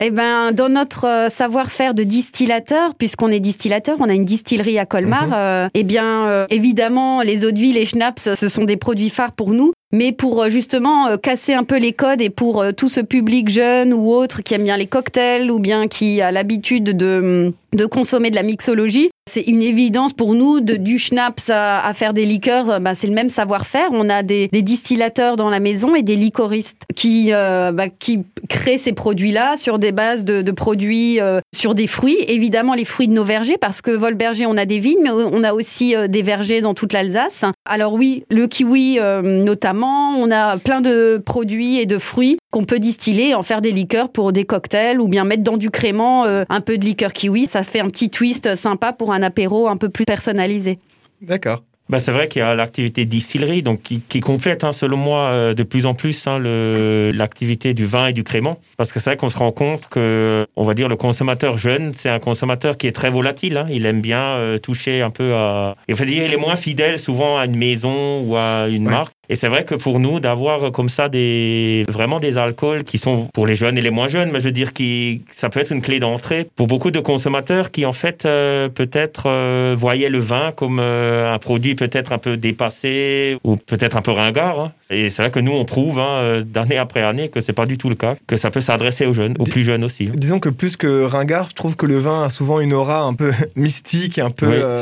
Eh 0.00 0.10
ben, 0.10 0.50
dans 0.52 0.70
notre 0.70 1.28
savoir-faire 1.30 1.94
de 1.94 2.02
distillateur, 2.02 2.94
puisqu'on 2.94 3.28
est 3.28 3.38
distillateur, 3.38 3.96
on 4.00 4.08
a 4.08 4.14
une 4.14 4.24
distillerie 4.24 4.78
à 4.78 4.86
Colmar. 4.86 5.28
Mhm. 5.28 5.68
eh 5.74 5.82
bien, 5.84 6.46
évidemment, 6.48 7.20
les 7.20 7.44
eaux 7.44 7.52
de 7.52 7.58
vie, 7.58 7.72
les 7.72 7.84
schnapps, 7.84 8.34
ce 8.34 8.48
sont 8.48 8.64
des 8.64 8.76
produits 8.76 9.10
phares 9.10 9.32
pour 9.32 9.50
nous 9.50 9.72
mais 9.94 10.10
pour 10.10 10.42
euh, 10.42 10.50
justement 10.50 11.06
euh, 11.06 11.16
casser 11.16 11.54
un 11.54 11.62
peu 11.62 11.78
les 11.78 11.92
codes 11.92 12.20
et 12.20 12.28
pour 12.28 12.60
euh, 12.60 12.72
tout 12.72 12.88
ce 12.88 13.00
public 13.00 13.48
jeune 13.48 13.94
ou 13.94 14.10
autre 14.10 14.42
qui 14.42 14.52
aime 14.54 14.64
bien 14.64 14.76
les 14.76 14.88
cocktails 14.88 15.50
ou 15.52 15.60
bien 15.60 15.86
qui 15.86 16.20
a 16.20 16.32
l'habitude 16.32 16.96
de, 16.96 17.52
mm, 17.72 17.76
de 17.76 17.86
consommer 17.86 18.30
de 18.30 18.34
la 18.34 18.42
mixologie, 18.42 19.10
c'est 19.30 19.42
une 19.42 19.62
évidence 19.62 20.12
pour 20.12 20.34
nous 20.34 20.60
de 20.60 20.74
du 20.74 20.98
schnapps 20.98 21.48
à, 21.48 21.92
faire 21.94 22.12
des 22.12 22.26
liqueurs, 22.26 22.80
bah, 22.80 22.94
c'est 22.94 23.06
le 23.06 23.14
même 23.14 23.30
savoir-faire. 23.30 23.88
On 23.92 24.08
a 24.08 24.22
des, 24.22 24.48
des, 24.48 24.62
distillateurs 24.62 25.36
dans 25.36 25.48
la 25.48 25.60
maison 25.60 25.94
et 25.94 26.02
des 26.02 26.16
liquoristes 26.16 26.82
qui 26.94 27.30
bah, 27.30 27.88
qui 27.98 28.24
créent 28.48 28.78
ces 28.78 28.92
produits-là 28.92 29.56
sur 29.56 29.78
des 29.78 29.92
bases 29.92 30.24
de, 30.24 30.42
de 30.42 30.52
produits 30.52 31.18
sur 31.54 31.74
des 31.74 31.86
fruits, 31.86 32.18
évidemment 32.28 32.74
les 32.74 32.84
fruits 32.84 33.08
de 33.08 33.12
nos 33.12 33.24
vergers 33.24 33.58
parce 33.58 33.80
que 33.80 33.90
Volberger 33.90 34.46
on 34.46 34.56
a 34.56 34.66
des 34.66 34.78
vignes, 34.78 35.00
mais 35.02 35.10
on 35.10 35.42
a 35.42 35.54
aussi 35.54 35.94
des 36.08 36.22
vergers 36.22 36.60
dans 36.60 36.74
toute 36.74 36.92
l'Alsace. 36.92 37.42
Alors 37.64 37.94
oui, 37.94 38.24
le 38.30 38.46
kiwi 38.46 38.98
notamment 39.22 39.83
on 39.84 40.30
a 40.30 40.58
plein 40.58 40.80
de 40.80 41.22
produits 41.24 41.78
et 41.78 41.86
de 41.86 41.98
fruits 41.98 42.38
qu'on 42.50 42.64
peut 42.64 42.78
distiller 42.78 43.30
et 43.30 43.34
en 43.34 43.42
faire 43.42 43.60
des 43.60 43.72
liqueurs 43.72 44.10
pour 44.10 44.32
des 44.32 44.44
cocktails 44.44 45.00
ou 45.00 45.08
bien 45.08 45.24
mettre 45.24 45.42
dans 45.42 45.56
du 45.56 45.70
crément 45.70 46.24
euh, 46.24 46.44
un 46.48 46.60
peu 46.60 46.78
de 46.78 46.84
liqueur 46.84 47.12
kiwi. 47.12 47.46
Ça 47.46 47.62
fait 47.62 47.80
un 47.80 47.88
petit 47.88 48.10
twist 48.10 48.54
sympa 48.54 48.92
pour 48.92 49.12
un 49.12 49.22
apéro 49.22 49.68
un 49.68 49.76
peu 49.76 49.88
plus 49.88 50.04
personnalisé. 50.04 50.78
D'accord. 51.20 51.62
Bah, 51.90 51.98
c'est 51.98 52.12
vrai 52.12 52.28
qu'il 52.28 52.40
y 52.40 52.42
a 52.42 52.54
l'activité 52.54 53.04
distillerie, 53.04 53.62
donc 53.62 53.82
qui, 53.82 54.00
qui 54.00 54.20
complète, 54.20 54.64
hein, 54.64 54.72
selon 54.72 54.96
moi, 54.96 55.28
euh, 55.28 55.54
de 55.54 55.62
plus 55.62 55.84
en 55.84 55.92
plus 55.92 56.26
hein, 56.26 56.38
l'activité 56.38 57.74
du 57.74 57.84
vin 57.84 58.06
et 58.06 58.12
du 58.14 58.24
crément. 58.24 58.58
Parce 58.78 58.90
que 58.90 59.00
c'est 59.00 59.10
vrai 59.10 59.16
qu'on 59.18 59.28
se 59.28 59.36
rend 59.36 59.52
compte 59.52 59.88
que, 59.88 60.46
on 60.56 60.62
va 60.62 60.72
dire, 60.72 60.88
le 60.88 60.96
consommateur 60.96 61.58
jeune, 61.58 61.92
c'est 61.94 62.08
un 62.08 62.20
consommateur 62.20 62.78
qui 62.78 62.86
est 62.86 62.92
très 62.92 63.10
volatile. 63.10 63.58
Hein. 63.58 63.66
Il 63.68 63.84
aime 63.84 64.00
bien 64.00 64.22
euh, 64.22 64.56
toucher 64.56 65.02
un 65.02 65.10
peu 65.10 65.34
à. 65.34 65.76
Il 65.88 65.94
faut 65.94 66.04
dire, 66.04 66.24
il 66.24 66.32
est 66.32 66.38
moins 66.38 66.56
fidèle 66.56 66.98
souvent 66.98 67.36
à 67.36 67.44
une 67.44 67.56
maison 67.56 68.22
ou 68.22 68.36
à 68.36 68.66
une 68.68 68.84
marque. 68.84 69.13
Et 69.28 69.36
c'est 69.36 69.48
vrai 69.48 69.64
que 69.64 69.74
pour 69.74 70.00
nous, 70.00 70.20
d'avoir 70.20 70.72
comme 70.72 70.88
ça 70.88 71.08
des 71.08 71.84
vraiment 71.88 72.20
des 72.20 72.38
alcools 72.38 72.84
qui 72.84 72.98
sont 72.98 73.28
pour 73.32 73.46
les 73.46 73.54
jeunes 73.54 73.78
et 73.78 73.82
les 73.82 73.90
moins 73.90 74.08
jeunes, 74.08 74.30
mais 74.30 74.40
je 74.40 74.44
veux 74.44 74.52
dire 74.52 74.72
qui 74.72 75.22
ça 75.34 75.48
peut 75.48 75.60
être 75.60 75.72
une 75.72 75.82
clé 75.82 75.98
d'entrée 75.98 76.48
pour 76.56 76.66
beaucoup 76.66 76.90
de 76.90 77.00
consommateurs 77.00 77.70
qui 77.70 77.86
en 77.86 77.92
fait 77.92 78.24
euh, 78.24 78.68
peut-être 78.68 79.24
euh, 79.26 79.74
voyaient 79.76 80.08
le 80.08 80.18
vin 80.18 80.52
comme 80.52 80.78
euh, 80.80 81.32
un 81.32 81.38
produit 81.38 81.74
peut-être 81.74 82.12
un 82.12 82.18
peu 82.18 82.36
dépassé 82.36 83.38
ou 83.44 83.56
peut-être 83.56 83.96
un 83.96 84.02
peu 84.02 84.12
ringard. 84.12 84.60
Hein. 84.60 84.72
Et 84.90 85.10
c'est 85.10 85.22
vrai 85.22 85.30
que 85.30 85.40
nous 85.40 85.52
on 85.52 85.64
prouve 85.64 85.98
hein, 85.98 86.42
d'année 86.44 86.78
après 86.78 87.02
année 87.02 87.28
que 87.28 87.40
c'est 87.40 87.52
pas 87.52 87.66
du 87.66 87.78
tout 87.78 87.88
le 87.88 87.94
cas, 87.94 88.16
que 88.26 88.36
ça 88.36 88.50
peut 88.50 88.60
s'adresser 88.60 89.06
aux 89.06 89.12
jeunes, 89.12 89.34
aux 89.38 89.44
plus 89.44 89.62
jeunes 89.62 89.84
aussi. 89.84 90.08
Hein. 90.10 90.16
Disons 90.16 90.40
que 90.40 90.48
plus 90.48 90.76
que 90.76 91.04
ringard, 91.04 91.48
je 91.48 91.54
trouve 91.54 91.76
que 91.76 91.86
le 91.86 91.98
vin 91.98 92.24
a 92.24 92.30
souvent 92.30 92.60
une 92.60 92.72
aura 92.72 93.02
un 93.02 93.14
peu 93.14 93.32
mystique, 93.56 94.18
un 94.18 94.30
peu 94.30 94.80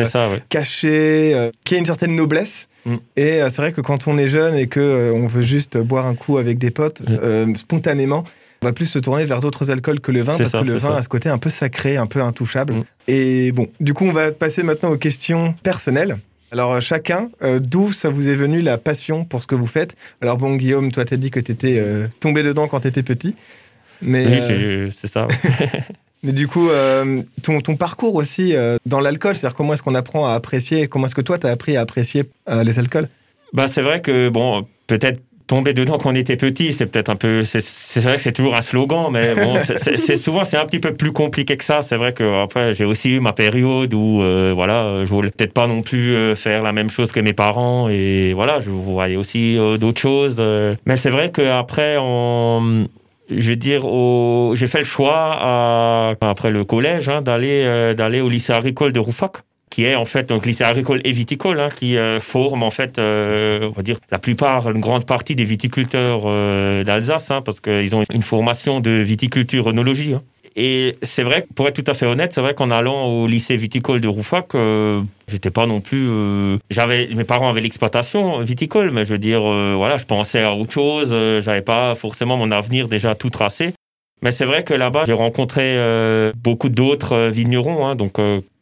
cachée, 0.49 1.51
qui 1.65 1.75
a 1.75 1.79
une 1.79 1.87
certaine 1.87 2.17
noblesse. 2.17 2.69
Mm. 2.87 2.97
Et 3.17 3.43
euh, 3.43 3.49
c'est 3.49 3.57
vrai 3.57 3.73
que 3.73 3.81
quand 3.81 4.09
on 4.09 4.19
est 4.19 4.29
jeune 4.29 4.57
et 4.57 4.67
que 4.67 4.81
euh, 4.81 5.13
on 5.13 5.27
veut 5.27 5.43
juste 5.43 5.79
boire 5.79 6.07
un 6.07 6.15
coup 6.15 6.39
avec 6.39 6.59
des 6.59 6.71
potes, 6.71 7.01
mm. 7.03 7.19
euh, 7.23 7.55
spontanément, 7.55 8.25
on 8.63 8.67
va 8.67 8.73
plus 8.73 8.87
se 8.87 8.99
tourner 8.99 9.25
vers 9.25 9.41
d'autres 9.41 9.71
alcools 9.71 10.01
que 10.01 10.13
le 10.13 10.23
vin 10.23 10.37
parce 10.37 10.53
que 10.53 10.59
le 10.59 10.75
vin 10.75 10.95
a 10.95 11.03
ce 11.03 11.09
côté 11.09 11.29
un 11.29 11.39
peu 11.39 11.51
sacré, 11.51 11.97
un 11.97 12.07
peu 12.07 12.23
intouchable. 12.23 12.75
Mm. 12.75 12.85
Et 13.09 13.53
bon, 13.53 13.69
du 13.81 13.95
coup, 13.95 14.05
on 14.05 14.13
va 14.13 14.33
passer 14.33 14.63
maintenant 14.63 14.91
aux 14.91 14.99
questions 14.99 15.55
personnelles. 15.63 16.19
Alors 16.53 16.83
chacun, 16.83 17.31
d'où 17.61 17.93
ça 17.93 18.11
vous 18.11 18.29
est 18.29 18.35
venu 18.35 18.61
la 18.61 18.77
passion 18.77 19.25
pour 19.25 19.43
ce 19.43 19.47
que 19.47 19.55
vous 19.55 19.67
faites? 19.67 19.97
Alors 20.21 20.37
bon, 20.37 20.55
Guillaume, 20.55 20.93
toi, 20.93 21.07
t'as 21.07 21.17
dit 21.17 21.31
que 21.31 21.41
t'étais 21.41 21.83
tombé 22.21 22.43
dedans 22.43 22.69
quand 22.69 22.81
t'étais 22.81 23.03
petit. 23.03 23.35
Mais, 24.03 24.27
oui, 24.27 24.93
c'est 24.95 25.09
ça. 25.09 25.29
Mais 26.25 26.33
du 26.33 26.47
coup, 26.47 26.71
euh, 26.71 27.21
ton, 27.43 27.61
ton, 27.61 27.77
parcours 27.77 28.15
aussi 28.15 28.55
euh, 28.55 28.77
dans 28.87 29.01
l'alcool, 29.01 29.35
c'est-à-dire 29.35 29.57
comment 29.57 29.73
est-ce 29.73 29.83
qu'on 29.83 29.97
apprend 29.97 30.29
à 30.29 30.35
apprécier, 30.35 30.87
comment 30.87 31.07
est-ce 31.07 31.17
que 31.17 31.21
toi, 31.21 31.37
tu 31.37 31.49
as 31.49 31.51
appris 31.51 31.77
à 31.77 31.81
apprécier 31.81 32.25
euh, 32.49 32.63
les 32.63 32.79
alcools? 32.79 33.09
Bah, 33.53 33.67
C'est 33.67 33.83
vrai 33.83 34.01
que, 34.01 34.29
bon, 34.29 34.65
peut-être 34.87 35.21
tomber 35.49 35.75
dedans 35.75 35.99
quand 35.99 36.13
on 36.13 36.15
était 36.15 36.37
petit, 36.37 36.73
c'est 36.73 36.87
peut-être 36.87 37.11
un 37.11 37.17
peu. 37.17 37.43
C'est 37.43 38.01
vrai 38.01 38.15
que 38.15 38.23
c'est 38.23 38.31
toujours 38.31 38.55
un 38.55 38.61
slogan, 38.61 39.09
mais 39.11 39.35
bon, 39.35 39.57
c'est 39.97 40.17
souvent 40.17 40.45
c'est 40.45 40.57
un 40.57 40.65
petit 40.65 40.79
peu 40.79 40.95
plus 40.95 41.11
compliqué 41.11 41.57
que 41.57 41.65
ça. 41.65 41.83
C'est 41.83 41.97
vrai 41.97 42.13
que 42.13 42.45
après 42.45 42.73
j'ai 42.73 42.85
aussi 42.85 43.11
eu 43.11 43.21
ma 43.21 43.33
période 43.33 43.93
où 43.93 44.23
voilà, 44.55 45.05
je 45.05 45.11
voulais 45.11 45.31
peut-être 45.31 45.53
pas 45.53 45.67
non 45.67 45.83
plus 45.83 46.35
faire 46.37 46.63
la 46.63 46.73
même 46.73 46.89
chose 46.89 47.11
que 47.11 47.21
mes 47.21 47.35
parents 47.35 47.89
et 47.91 48.33
voilà, 48.35 48.61
je 48.61 48.71
voyais 48.71 49.17
aussi 49.17 49.57
d'autres 49.79 50.01
choses. 50.01 50.41
mais 50.87 50.97
c'est 50.97 51.11
vrai 51.11 51.33
qu'après 51.33 51.97
on 52.01 52.87
je 53.39 53.53
dire, 53.53 53.83
j'ai 54.55 54.67
fait 54.67 54.79
le 54.79 54.85
choix 54.85 56.17
après 56.21 56.51
le 56.51 56.65
collège 56.65 57.09
hein, 57.09 57.23
d'aller 57.23 57.65
euh, 57.65 57.95
d'aller 57.95 58.21
au 58.21 58.29
lycée 58.29 58.53
agricole 58.53 58.93
de 58.93 59.01
Roufac 59.01 59.39
qui 59.71 59.85
est 59.85 59.95
en 59.95 60.05
fait 60.05 60.31
un 60.31 60.39
lycée 60.39 60.65
agricole 60.65 61.01
et 61.03 61.13
viticole, 61.13 61.59
hein, 61.59 61.69
qui 61.75 61.97
euh, 61.97 62.21
forme 62.21 62.63
en 62.63 62.69
fait, 62.69 62.99
euh, 62.99 63.71
on 63.71 63.71
va 63.71 63.83
dire, 63.83 63.97
la 64.11 64.19
plupart, 64.19 64.71
une 64.71 64.81
grande 64.81 65.07
partie 65.07 65.35
des 65.35 65.45
viticulteurs 65.45 66.25
d'Alsace, 66.85 67.31
hein, 67.31 67.41
parce 67.41 67.59
qu'ils 67.59 67.97
ont 67.97 68.03
une 68.13 68.21
formation 68.21 68.81
de 68.81 68.91
viticulture 68.91 69.69
œnologie. 69.69 70.15
Et 70.55 70.97
c'est 71.03 71.23
vrai, 71.23 71.47
pour 71.55 71.67
être 71.67 71.83
tout 71.83 71.91
à 71.91 71.95
fait 71.95 72.07
honnête, 72.07 72.33
c'est 72.33 72.41
vrai 72.41 72.55
qu'en 72.55 72.71
allant 72.71 73.07
au 73.07 73.27
lycée 73.27 73.57
viticole 73.57 74.01
de 74.01 74.09
Roufac, 74.09 74.55
euh, 74.55 75.01
j'étais 75.29 75.51
pas 75.51 75.67
non 75.67 75.81
plus. 75.81 76.09
Euh, 76.09 76.59
j'avais, 76.71 77.09
mes 77.15 77.25
parents 77.25 77.49
avaient 77.49 77.63
l'exploitation 77.63 78.41
viticole, 78.41 78.91
mais 78.91 79.05
je 79.05 79.11
veux 79.11 79.19
dire, 79.19 79.43
euh, 79.51 79.75
voilà, 79.77 79.97
je 79.97 80.05
pensais 80.05 80.43
à 80.43 80.55
autre 80.55 80.73
chose. 80.73 81.11
J'avais 81.41 81.63
pas 81.63 81.95
forcément 81.95 82.37
mon 82.37 82.51
avenir 82.51 82.89
déjà 82.89 83.15
tout 83.15 83.31
tracé. 83.31 83.75
Mais 84.23 84.31
c'est 84.31 84.45
vrai 84.45 84.63
que 84.63 84.75
là-bas, 84.75 85.05
j'ai 85.07 85.15
rencontré 85.15 85.79
beaucoup 86.37 86.69
d'autres 86.69 87.29
vignerons. 87.29 87.87
Hein, 87.87 87.97
donc 87.97 88.21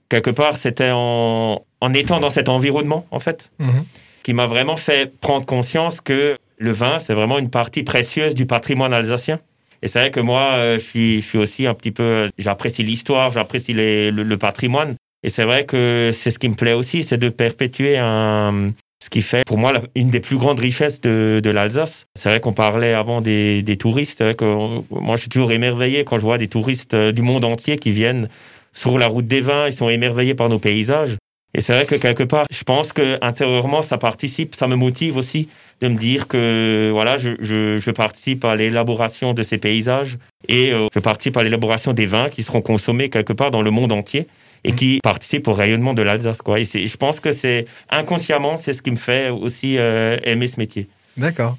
quelque 0.08 0.30
part, 0.30 0.56
c'était 0.56 0.90
en, 0.92 1.62
en 1.80 1.94
étant 1.94 2.20
dans 2.20 2.30
cet 2.30 2.48
environnement, 2.48 3.06
en 3.10 3.20
fait, 3.20 3.50
mhm. 3.58 3.84
qui 4.22 4.32
m'a 4.32 4.46
vraiment 4.46 4.76
fait 4.76 5.12
prendre 5.20 5.44
conscience 5.44 6.00
que 6.00 6.36
le 6.56 6.72
vin, 6.72 6.98
c'est 6.98 7.14
vraiment 7.14 7.38
une 7.38 7.50
partie 7.50 7.82
précieuse 7.82 8.34
du 8.34 8.46
patrimoine 8.46 8.94
alsacien. 8.94 9.40
Et 9.82 9.88
c'est 9.88 9.98
vrai 9.98 10.10
que 10.10 10.20
moi, 10.20 10.52
euh, 10.54 10.78
je 10.78 10.84
suis, 10.84 11.20
je 11.20 11.26
suis 11.26 11.38
aussi 11.38 11.66
un 11.66 11.74
petit 11.74 11.90
peu, 11.90 12.02
euh, 12.02 12.28
j'apprécie 12.38 12.82
l'histoire, 12.82 13.32
j'apprécie 13.32 13.72
le, 13.72 14.36
patrimoine. 14.36 14.94
Et 15.22 15.28
c'est 15.30 15.44
vrai 15.44 15.64
que 15.64 16.10
c'est 16.12 16.30
ce 16.30 16.38
qui 16.38 16.48
me 16.48 16.54
plaît 16.54 16.72
aussi, 16.72 17.02
c'est 17.02 17.18
de 17.18 17.28
perpétuer 17.28 17.98
un, 17.98 18.72
ce 19.02 19.08
qui 19.08 19.22
fait 19.22 19.44
pour 19.46 19.58
moi 19.58 19.72
une 19.94 20.10
des 20.10 20.20
plus 20.20 20.36
grandes 20.36 20.60
richesses 20.60 21.00
de, 21.00 21.40
de 21.42 21.50
l'Alsace. 21.50 22.06
C'est 22.14 22.28
vrai 22.28 22.40
qu'on 22.40 22.52
parlait 22.52 22.92
avant 22.92 23.20
des, 23.20 23.62
des 23.62 23.76
touristes. 23.76 24.36
Que 24.36 24.44
moi, 24.90 25.16
je 25.16 25.22
suis 25.22 25.30
toujours 25.30 25.52
émerveillé 25.52 26.04
quand 26.04 26.18
je 26.18 26.22
vois 26.22 26.38
des 26.38 26.48
touristes 26.48 26.94
euh, 26.94 27.12
du 27.12 27.22
monde 27.22 27.44
entier 27.44 27.78
qui 27.78 27.92
viennent 27.92 28.28
sur 28.72 28.98
la 28.98 29.06
route 29.06 29.26
des 29.26 29.40
vins. 29.40 29.66
Ils 29.66 29.72
sont 29.72 29.88
émerveillés 29.88 30.34
par 30.34 30.48
nos 30.48 30.58
paysages. 30.58 31.16
Et 31.54 31.60
c'est 31.60 31.72
vrai 31.72 31.84
que 31.84 31.96
quelque 31.96 32.22
part, 32.22 32.44
je 32.50 32.62
pense 32.62 32.92
que 32.92 33.18
intérieurement, 33.22 33.82
ça 33.82 33.98
participe, 33.98 34.54
ça 34.54 34.68
me 34.68 34.76
motive 34.76 35.16
aussi 35.16 35.48
de 35.80 35.88
me 35.88 35.96
dire 35.96 36.28
que 36.28 36.90
voilà, 36.92 37.16
je, 37.16 37.30
je, 37.40 37.78
je 37.78 37.90
participe 37.90 38.44
à 38.44 38.54
l'élaboration 38.54 39.32
de 39.34 39.42
ces 39.42 39.58
paysages 39.58 40.18
et 40.48 40.72
euh, 40.72 40.86
je 40.94 41.00
participe 41.00 41.36
à 41.36 41.42
l'élaboration 41.42 41.92
des 41.92 42.06
vins 42.06 42.28
qui 42.28 42.42
seront 42.42 42.62
consommés 42.62 43.08
quelque 43.08 43.32
part 43.32 43.50
dans 43.50 43.62
le 43.62 43.70
monde 43.70 43.90
entier 43.90 44.28
et 44.62 44.72
qui 44.72 45.00
participent 45.02 45.48
au 45.48 45.52
rayonnement 45.52 45.94
de 45.94 46.02
l'Alsace. 46.02 46.42
Quoi. 46.42 46.60
Et 46.60 46.64
je 46.64 46.96
pense 46.96 47.18
que 47.18 47.32
c'est 47.32 47.66
inconsciemment, 47.90 48.56
c'est 48.56 48.72
ce 48.72 48.82
qui 48.82 48.90
me 48.90 48.96
fait 48.96 49.30
aussi 49.30 49.78
euh, 49.78 50.18
aimer 50.22 50.46
ce 50.46 50.60
métier. 50.60 50.88
D'accord. 51.16 51.56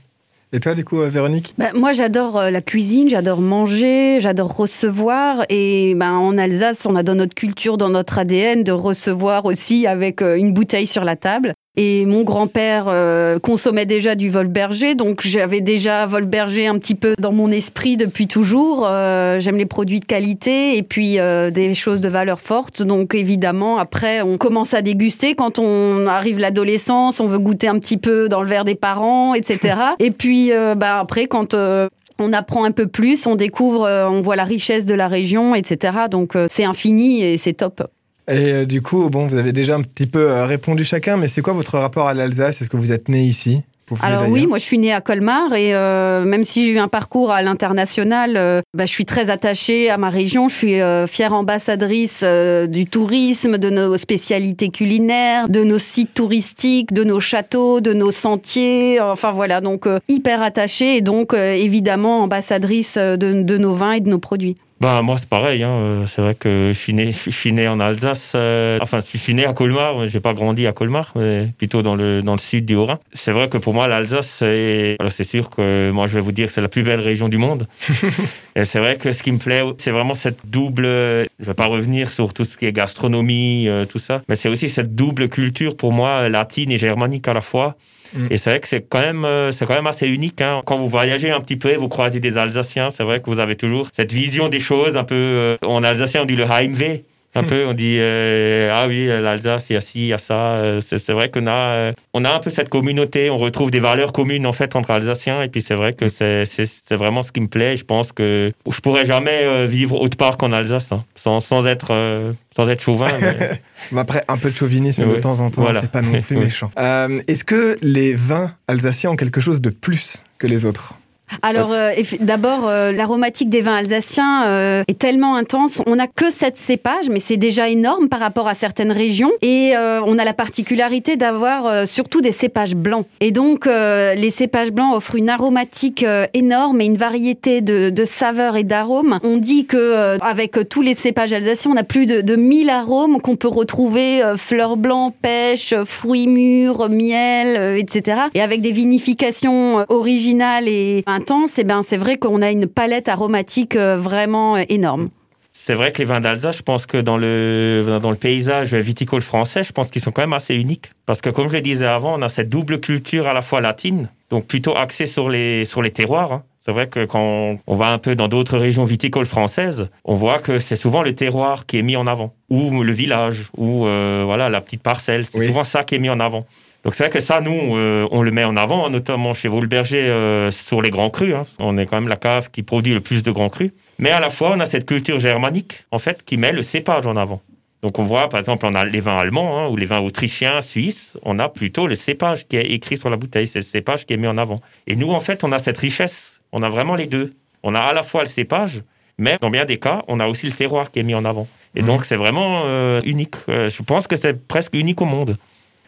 Et 0.54 0.60
toi, 0.60 0.76
du 0.76 0.84
coup, 0.84 1.00
euh, 1.00 1.10
Véronique? 1.10 1.54
Bah, 1.58 1.70
Moi, 1.74 1.94
j'adore 1.94 2.38
euh, 2.38 2.50
la 2.50 2.62
cuisine, 2.62 3.08
j'adore 3.08 3.40
manger, 3.40 4.20
j'adore 4.20 4.54
recevoir. 4.54 5.46
Et 5.48 5.96
ben, 5.96 6.12
en 6.12 6.38
Alsace, 6.38 6.86
on 6.86 6.96
a 6.96 7.04
dans 7.04 7.16
notre 7.16 7.36
culture, 7.36 7.78
dans 7.78 7.90
notre 7.90 8.20
ADN, 8.20 8.64
de 8.64 8.74
recevoir 8.74 9.46
aussi 9.46 9.88
avec 9.88 10.22
euh, 10.22 10.36
une 10.36 10.54
bouteille 10.54 10.88
sur 10.88 11.06
la 11.06 11.16
table. 11.16 11.54
Et 11.78 12.06
mon 12.06 12.24
grand-père 12.24 12.88
euh, 12.90 13.40
consommait 13.40 13.86
déjà 13.86 14.16
du 14.16 14.30
Volberger, 14.30 14.94
donc 14.94 15.22
j'avais 15.26 15.62
déjà 15.62 16.06
Volberger 16.06 16.68
un 16.68 16.78
petit 16.78 16.96
peu 16.96 17.14
dans 17.18 17.32
mon 17.32 17.50
esprit 17.50 17.96
depuis 17.96 18.28
toujours. 18.28 18.86
Euh, 18.86 19.40
j'aime 19.40 19.56
les 19.56 19.66
produits 19.66 20.02
de 20.02 20.06
qualité 20.06 20.76
et 20.76 20.84
puis 20.84 21.18
euh, 21.18 21.50
des 21.50 21.74
choses 21.74 22.02
de 22.02 22.10
valeur 22.10 22.42
forte. 22.42 22.82
Donc 22.82 23.16
évidemment, 23.16 23.78
après, 23.78 24.22
on 24.22 24.38
commence 24.38 24.74
à 24.74 24.82
déguster. 24.82 25.34
Quand 25.34 25.60
on 25.60 26.08
arrive 26.08 26.40
l'adolescence, 26.40 27.22
on 27.22 27.30
veut 27.30 27.40
goûter 27.40 27.70
un 27.70 27.80
petit 27.80 27.98
peu 27.98 28.28
dans 28.28 28.42
le 28.42 28.50
verre 28.50 28.66
des 28.66 28.76
parents, 28.76 29.34
etc. 29.34 29.76
et 30.00 30.12
puis 30.12 30.52
bah, 30.76 31.00
après, 31.00 31.28
quand 31.28 31.56
on 31.56 32.34
apprend 32.34 32.66
un 32.66 32.72
peu 32.72 32.88
plus, 32.88 33.26
on 33.26 33.36
découvre, 33.36 33.88
on 34.10 34.20
voit 34.20 34.36
la 34.36 34.44
richesse 34.44 34.86
de 34.86 34.94
la 34.94 35.08
région, 35.08 35.56
etc. 35.56 35.94
Donc 36.12 36.34
c'est 36.52 36.66
infini 36.66 37.24
et 37.24 37.38
c'est 37.38 37.54
top. 37.54 37.82
Et 38.28 38.54
euh, 38.54 38.66
du 38.66 38.82
coup, 38.82 39.10
bon, 39.10 39.28
vous 39.28 39.38
avez 39.38 39.52
déjà 39.52 39.76
un 39.76 39.82
petit 39.82 40.06
peu 40.06 40.30
euh, 40.30 40.46
répondu 40.46 40.84
chacun, 40.84 41.18
mais 41.18 41.28
c'est 41.28 41.42
quoi 41.42 41.54
votre 41.54 41.78
rapport 41.78 42.08
à 42.08 42.14
l'Alsace? 42.14 42.62
Est-ce 42.62 42.70
que 42.70 42.78
vous 42.78 42.92
êtes 42.92 43.10
né 43.10 43.24
ici? 43.24 43.62
Alors 44.02 44.30
oui, 44.30 44.48
moi 44.48 44.58
je 44.58 44.64
suis 44.64 44.78
née 44.78 44.94
à 44.94 45.02
Colmar 45.02 45.54
et 45.54 45.76
euh, 45.76 46.24
même 46.24 46.46
si 46.46 46.66
j'ai 46.66 46.72
eu 46.72 46.78
un 46.78 46.88
parcours 46.88 47.30
à 47.30 47.42
l'international, 47.42 48.64
bah, 48.74 48.86
je 48.86 48.90
suis 48.90 49.04
très 49.04 49.30
attachée 49.30 49.90
à 49.90 49.98
ma 49.98 50.10
région. 50.10 50.48
Je 50.48 50.56
suis 50.56 50.80
fière 51.12 51.34
ambassadrice 51.34 52.24
du 52.70 52.86
tourisme, 52.86 53.58
de 53.58 53.70
nos 53.70 53.98
spécialités 53.98 54.70
culinaires, 54.70 55.50
de 55.50 55.66
nos 55.66 55.78
sites 55.78 56.14
touristiques, 56.14 56.94
de 56.94 57.04
nos 57.04 57.20
châteaux, 57.20 57.82
de 57.82 57.92
nos 57.92 58.12
sentiers. 58.12 59.02
Enfin 59.02 59.34
voilà, 59.34 59.60
donc 59.60 59.86
hyper 60.08 60.42
attachée 60.42 60.96
et 60.96 61.02
donc 61.02 61.34
évidemment 61.34 62.24
ambassadrice 62.24 62.98
de, 62.98 63.44
de 63.44 63.58
nos 63.58 63.74
vins 63.74 63.92
et 63.92 64.00
de 64.00 64.10
nos 64.10 64.20
produits. 64.20 64.56
Bah 64.82 65.04
moi 65.04 65.16
c'est 65.20 65.30
pareil, 65.30 65.62
hein. 65.62 65.70
Euh, 65.70 66.06
c'est 66.08 66.24
vrai 66.24 66.34
que 66.34 66.72
je 66.74 66.80
suis 66.80 66.92
né, 66.92 67.12
je 67.26 67.30
suis 67.30 67.54
né 67.54 67.68
en 67.68 67.80
Alsace, 67.80 68.34
euh, 68.34 68.80
enfin 68.82 68.98
je 69.00 69.16
suis 69.20 69.36
né 69.36 69.46
à 69.46 69.54
Colmar, 69.54 70.08
j'ai 70.08 70.20
pas 70.20 70.34
grandi 70.34 70.66
à 70.66 70.72
Colmar, 70.72 71.12
mais 71.16 71.50
plutôt 71.56 71.84
dans 71.84 71.94
le 71.94 72.24
dans 72.24 72.32
le 72.32 72.40
sud 72.40 72.66
du 72.66 72.74
Haut-Rhin. 72.74 72.98
C'est 73.14 73.32
vrai 73.32 73.48
que 73.48 73.60
pour 73.60 73.76
moi 73.76 73.88
l'Alsace, 73.88 74.28
c'est 74.40 74.98
c'est 75.10 75.24
sûr 75.24 75.52
que 75.52 75.92
moi 75.92 76.08
je 76.08 76.16
vais 76.16 76.20
vous 76.20 76.32
dire 76.32 76.50
c'est 76.50 76.62
la 76.62 76.68
plus 76.68 76.82
belle 76.82 77.00
région 77.00 77.30
du 77.30 77.38
monde. 77.38 77.68
et 78.56 78.66
c'est 78.66 78.80
vrai 78.80 78.96
que 78.96 79.12
ce 79.12 79.22
qui 79.22 79.32
me 79.32 79.38
plaît, 79.38 79.62
c'est 79.78 79.92
vraiment 79.92 80.16
cette 80.16 80.50
double. 80.50 80.86
Je 80.86 81.46
vais 81.46 81.54
pas 81.54 81.68
revenir 81.68 82.10
sur 82.12 82.34
tout 82.34 82.44
ce 82.44 82.58
qui 82.58 82.66
est 82.66 82.72
gastronomie, 82.72 83.68
euh, 83.68 83.86
tout 83.86 84.00
ça, 84.00 84.24
mais 84.30 84.36
c'est 84.36 84.50
aussi 84.50 84.68
cette 84.68 84.96
double 84.96 85.30
culture 85.30 85.78
pour 85.78 85.94
moi 85.94 86.28
latine 86.28 86.72
et 86.72 86.78
germanique 86.78 87.28
à 87.28 87.34
la 87.34 87.42
fois. 87.42 87.76
Mm. 88.14 88.28
Et 88.30 88.38
c'est 88.38 88.50
vrai 88.50 88.60
que 88.60 88.68
c'est 88.68 88.88
quand 88.88 89.02
même, 89.02 89.26
euh, 89.26 89.52
c'est 89.52 89.66
quand 89.66 89.76
même 89.76 89.88
assez 89.88 90.08
unique. 90.08 90.42
Hein. 90.42 90.62
Quand 90.66 90.78
vous 90.78 90.88
voyagez 90.88 91.32
un 91.32 91.40
petit 91.40 91.58
peu 91.58 91.70
et 91.70 91.78
vous 91.78 91.88
croisez 91.88 92.20
des 92.20 92.38
Alsaciens, 92.38 92.90
c'est 92.90 93.04
vrai 93.04 93.20
que 93.20 93.30
vous 93.30 93.40
avez 93.40 93.56
toujours 93.56 93.88
cette 93.94 94.12
vision 94.12 94.50
des 94.50 94.60
choses 94.60 94.98
un 94.98 95.04
peu. 95.04 95.16
Euh, 95.16 95.58
en 95.66 95.84
alsacien, 95.84 96.22
on 96.24 96.26
dit 96.26 96.36
le 96.36 96.46
Heimweh. 96.46 97.04
Un 97.36 97.44
peu, 97.44 97.66
on 97.66 97.74
dit 97.74 97.98
euh, 98.00 98.72
ah 98.74 98.88
oui, 98.88 99.08
l'Alsace, 99.08 99.70
il 99.70 99.74
y 99.74 99.76
a 99.78 99.82
ci, 99.82 100.00
il 100.00 100.08
y 100.08 100.14
a 100.14 100.18
ça. 100.18 100.56
Euh, 100.56 100.82
c'est 100.82 101.14
vrai 101.14 101.30
qu'on 101.30 101.48
a, 101.48 101.52
euh, 101.52 101.94
on 102.14 102.26
a 102.26 102.34
un 102.34 102.40
peu 102.40 102.50
cette 102.50 102.68
communauté, 102.68 103.30
on 103.30 103.38
retrouve 103.38 103.72
des 103.72 103.80
valeurs 103.80 104.12
communes 104.12 104.46
en 104.46 104.52
fait 104.52 104.76
entre 104.76 104.92
Alsaciens. 104.92 105.42
Et 105.42 105.48
puis 105.48 105.62
c'est 105.62 105.76
vrai 105.76 105.94
que 105.94 106.10
c'est 106.10 106.44
vraiment 106.92 107.22
ce 107.22 107.32
qui 107.32 107.40
me 107.40 107.48
plaît. 107.48 107.78
Je 107.78 107.86
pense 107.86 108.12
que 108.12 108.52
je 108.70 108.80
pourrais 108.82 109.06
jamais 109.06 109.66
vivre 109.66 110.02
autre 110.02 110.18
part 110.18 110.36
qu'en 110.36 110.52
Alsace, 110.52 110.92
hein, 110.92 111.06
sans, 111.16 111.40
sans 111.40 111.66
être 111.66 112.34
sans 112.54 112.70
être 112.70 112.82
chauvin. 112.82 113.12
Mais... 113.92 114.02
après, 114.02 114.26
un 114.28 114.38
peu 114.38 114.52
de 114.52 114.56
chauvinisme 114.56 115.08
de 115.08 115.20
temps 115.20 115.40
en 115.40 115.50
temps, 115.50 115.68
c'est 115.74 115.90
pas 115.90 116.02
non 116.02 116.22
plus 116.22 116.36
méchant. 116.38 116.70
Est-ce 116.76 117.46
que 117.46 117.78
les 117.82 118.14
vins 118.14 118.56
alsaciens 118.68 119.12
ont 119.12 119.16
quelque 119.16 119.40
chose 119.40 119.62
de 119.62 119.70
plus 119.70 120.24
que 120.38 120.48
les 120.48 120.66
autres? 120.66 120.96
Alors, 121.42 121.72
euh, 121.72 121.92
d'abord, 122.20 122.68
euh, 122.68 122.92
l'aromatique 122.92 123.50
des 123.50 123.62
vins 123.62 123.76
alsaciens 123.76 124.46
euh, 124.46 124.84
est 124.88 124.98
tellement 124.98 125.36
intense. 125.36 125.82
On 125.86 125.96
n'a 125.96 126.08
que 126.08 126.32
sept 126.32 126.58
cépages, 126.58 127.10
mais 127.10 127.20
c'est 127.20 127.38
déjà 127.38 127.70
énorme 127.70 128.10
par 128.10 128.20
rapport 128.20 128.48
à 128.48 128.54
certaines 128.54 128.92
régions. 128.92 129.32
Et 129.42 129.74
on 129.76 130.18
a 130.18 130.26
la 130.26 130.34
particularité 130.34 131.16
d'avoir 131.16 131.88
surtout 131.88 132.22
des 132.22 132.32
cépages 132.32 132.76
blancs. 132.76 133.06
Et 133.20 133.32
donc, 133.32 133.66
les 133.66 134.32
cépages 134.32 134.72
blancs 134.72 134.96
offrent 134.96 135.16
une 135.16 135.30
aromatique 135.30 136.06
énorme 136.34 136.82
et 136.82 136.86
une 136.86 136.98
variété 136.98 137.62
de, 137.62 138.06
saveurs 138.06 138.58
et 138.58 138.64
d'arômes. 138.64 139.20
On 139.24 139.38
dit 139.38 139.66
que 139.66 140.18
avec 140.22 140.58
tous 140.70 140.82
les 140.82 140.96
cépages 140.96 141.34
alsaciens, 141.34 141.72
on 141.72 141.78
a 141.78 141.84
plus 141.84 142.06
de, 142.06 142.22
de 142.22 142.36
1000 142.36 142.70
arômes 142.70 143.22
qu'on 143.22 143.36
peut 143.36 143.48
retrouver 143.48 144.22
fleurs 144.38 144.78
blancs, 144.78 145.14
pêche, 145.22 145.74
fruits 145.86 146.28
mûrs, 146.28 146.90
miel, 146.90 147.78
etc. 147.78 148.22
Et 148.34 148.42
avec 148.42 148.62
des 148.62 148.72
vinifications 148.72 149.86
originales 149.90 150.68
et 150.68 151.04
c'est 151.48 151.64
ben, 151.64 151.82
c'est 151.84 151.98
vrai 151.98 152.18
qu'on 152.18 152.42
a 152.42 152.52
une 152.52 152.68
palette 152.68 153.10
aromatique 153.10 153.76
euh, 153.76 153.98
vraiment 153.98 154.56
euh, 154.56 154.64
énorme. 154.70 155.10
C'est 155.54 155.74
vrai 155.74 155.92
que 155.92 156.00
les 156.00 156.06
vins 156.06 156.22
d'Alsace, 156.22 156.58
je 156.58 156.64
pense 156.64 156.86
que 156.86 156.98
dans 156.98 157.18
le, 157.18 158.00
dans 158.02 158.10
le 158.10 158.16
paysage 158.16 158.74
viticole 158.74 159.22
français, 159.22 159.64
je 159.64 159.74
pense 159.74 159.92
qu'ils 159.92 160.02
sont 160.02 160.12
quand 160.12 160.22
même 160.22 160.34
assez 160.34 160.56
uniques. 160.56 160.92
Parce 161.06 161.22
que 161.22 161.30
comme 161.30 161.50
je 161.50 161.54
le 161.54 161.62
disais 161.62 161.86
avant, 161.86 162.18
on 162.18 162.22
a 162.22 162.30
cette 162.30 162.50
double 162.50 162.80
culture 162.80 163.28
à 163.28 163.34
la 163.34 163.42
fois 163.42 163.60
latine, 163.62 164.10
donc 164.30 164.48
plutôt 164.48 164.76
axée 164.76 165.06
sur 165.06 165.30
les, 165.30 165.66
sur 165.66 165.82
les 165.82 165.92
terroirs. 165.92 166.34
Hein. 166.34 166.44
C'est 166.62 166.72
vrai 166.72 166.88
que 166.88 167.06
quand 167.06 167.58
on 167.66 167.76
va 167.76 167.88
un 167.88 167.98
peu 167.98 168.16
dans 168.16 168.28
d'autres 168.28 168.58
régions 168.58 168.86
viticoles 168.86 169.26
françaises, 169.26 169.90
on 170.06 170.14
voit 170.14 170.38
que 170.38 170.60
c'est 170.60 170.76
souvent 170.76 171.02
le 171.02 171.14
terroir 171.16 171.66
qui 171.66 171.80
est 171.80 171.82
mis 171.82 171.98
en 171.98 172.06
avant, 172.06 172.34
ou 172.50 172.84
le 172.84 172.94
village, 172.94 173.50
ou 173.58 173.88
euh, 173.88 174.22
voilà 174.26 174.48
la 174.48 174.62
petite 174.62 174.84
parcelle. 174.84 175.26
C'est 175.26 175.48
souvent 175.48 175.64
ça 175.64 175.84
qui 175.84 175.96
est 175.96 176.00
mis 176.00 176.10
en 176.10 176.20
avant. 176.20 176.46
Donc 176.84 176.96
c'est 176.96 177.04
vrai 177.04 177.12
que 177.12 177.20
ça, 177.20 177.42
nous, 177.42 177.78
euh, 177.78 178.08
on 178.12 178.24
le 178.24 178.32
met 178.32 178.44
en 178.44 178.58
avant, 178.58 178.90
notamment 178.90 179.34
chez 179.34 179.48
Vaulberger 179.48 180.02
euh, 180.02 180.50
sur 180.50 180.82
les 180.82 180.90
grands 180.90 181.12
crus. 181.12 181.36
Hein. 181.36 181.44
On 181.60 181.78
est 181.78 181.86
quand 181.86 181.98
même 181.98 182.08
la 182.08 182.16
cave 182.16 182.50
qui 182.50 182.64
produit 182.64 182.94
le 182.94 183.02
plus 183.02 183.22
de 183.22 183.32
grands 183.32 183.50
crus. 183.50 183.72
Mais 184.00 184.10
à 184.10 184.20
la 184.20 184.32
fois, 184.32 184.52
on 184.56 184.60
a 184.60 184.66
cette 184.66 184.88
culture 184.88 185.20
germanique, 185.20 185.86
en 185.92 186.00
fait, 186.00 186.26
qui 186.26 186.38
met 186.38 186.52
le 186.52 186.64
cépage 186.64 187.06
en 187.06 187.16
avant. 187.16 187.42
Donc 187.84 188.00
on 188.00 188.04
voit, 188.04 188.30
par 188.30 188.40
exemple, 188.40 188.66
on 188.66 188.74
a 188.74 188.84
les 188.86 189.00
vins 189.00 189.18
allemands 189.18 189.60
hein, 189.60 189.68
ou 189.68 189.76
les 189.76 189.86
vins 189.86 190.00
autrichiens, 190.00 190.62
suisses, 190.62 191.18
on 191.24 191.40
a 191.40 191.50
plutôt 191.50 191.88
le 191.88 191.96
cépage 191.96 192.48
qui 192.48 192.58
est 192.58 192.72
écrit 192.72 192.96
sur 192.96 193.10
la 193.10 193.18
bouteille, 193.18 193.48
c'est 193.48 193.60
le 193.60 193.66
cépage 193.66 194.06
qui 194.06 194.14
est 194.14 194.18
mis 194.18 194.28
en 194.28 194.38
avant. 194.38 194.62
Et 194.86 194.96
nous, 194.96 195.10
en 195.10 195.20
fait, 195.20 195.44
on 195.44 195.52
a 195.52 195.58
cette 195.58 195.80
richesse, 195.80 196.42
on 196.52 196.62
a 196.62 196.70
vraiment 196.70 196.96
les 196.96 197.08
deux. 197.08 197.34
On 197.64 197.74
a 197.74 197.80
à 197.80 197.94
la 197.94 198.04
fois 198.04 198.22
le 198.22 198.28
cépage, 198.28 198.84
mais 199.18 199.38
dans 199.42 199.50
bien 199.50 199.66
des 199.66 199.78
cas, 199.78 200.04
on 200.08 200.20
a 200.20 200.28
aussi 200.28 200.48
le 200.48 200.52
terroir 200.52 200.92
qui 200.92 201.00
est 201.00 201.04
mis 201.04 201.16
en 201.16 201.26
avant. 201.26 201.48
Et 201.76 201.82
mmh. 201.82 201.86
donc 201.86 202.06
c'est 202.06 202.16
vraiment 202.16 202.64
euh, 202.66 203.02
unique. 203.04 203.36
je 203.48 203.82
pense 203.84 204.08
que 204.08 204.16
c'est 204.16 204.48
presque 204.48 204.74
unique 204.76 205.02
au 205.02 205.06
monde. 205.06 205.38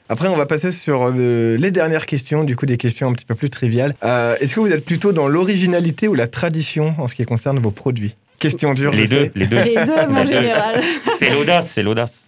Après, 0.10 0.28
on 0.28 0.36
va 0.36 0.46
passer 0.46 0.72
sur 0.72 1.12
euh, 1.16 1.58
les 1.58 1.72
dernières 1.72 2.06
questions, 2.06 2.44
du 2.44 2.56
coup 2.56 2.66
des 2.66 2.78
questions 2.78 3.10
un 3.10 3.14
petit 3.14 3.26
peu 3.26 3.36
plus 3.36 3.50
triviales. 3.50 3.96
Euh, 4.04 4.36
est-ce 4.42 4.56
que 4.56 4.60
vous 4.60 4.72
êtes 4.72 4.86
plutôt 4.86 5.14
dans 5.14 5.28
l'originalité 5.28 6.08
ou 6.08 6.14
la 6.14 6.28
tradition 6.28 6.94
en 6.98 7.08
ce 7.08 7.16
qui 7.16 7.24
concerne 7.26 7.60
vos 7.60 7.72
produits? 7.72 8.16
Question 8.40 8.74
dure. 8.74 8.92
Les 8.92 9.08
deux, 9.08 9.32
les 9.36 9.48
deux. 9.48 9.58
Les 9.64 9.76
deux, 9.76 10.08
mon 10.10 10.26
général. 10.26 10.82
C'est 11.20 11.30
l'audace, 11.30 11.72
c'est 11.74 11.84
l'audace 11.84 12.24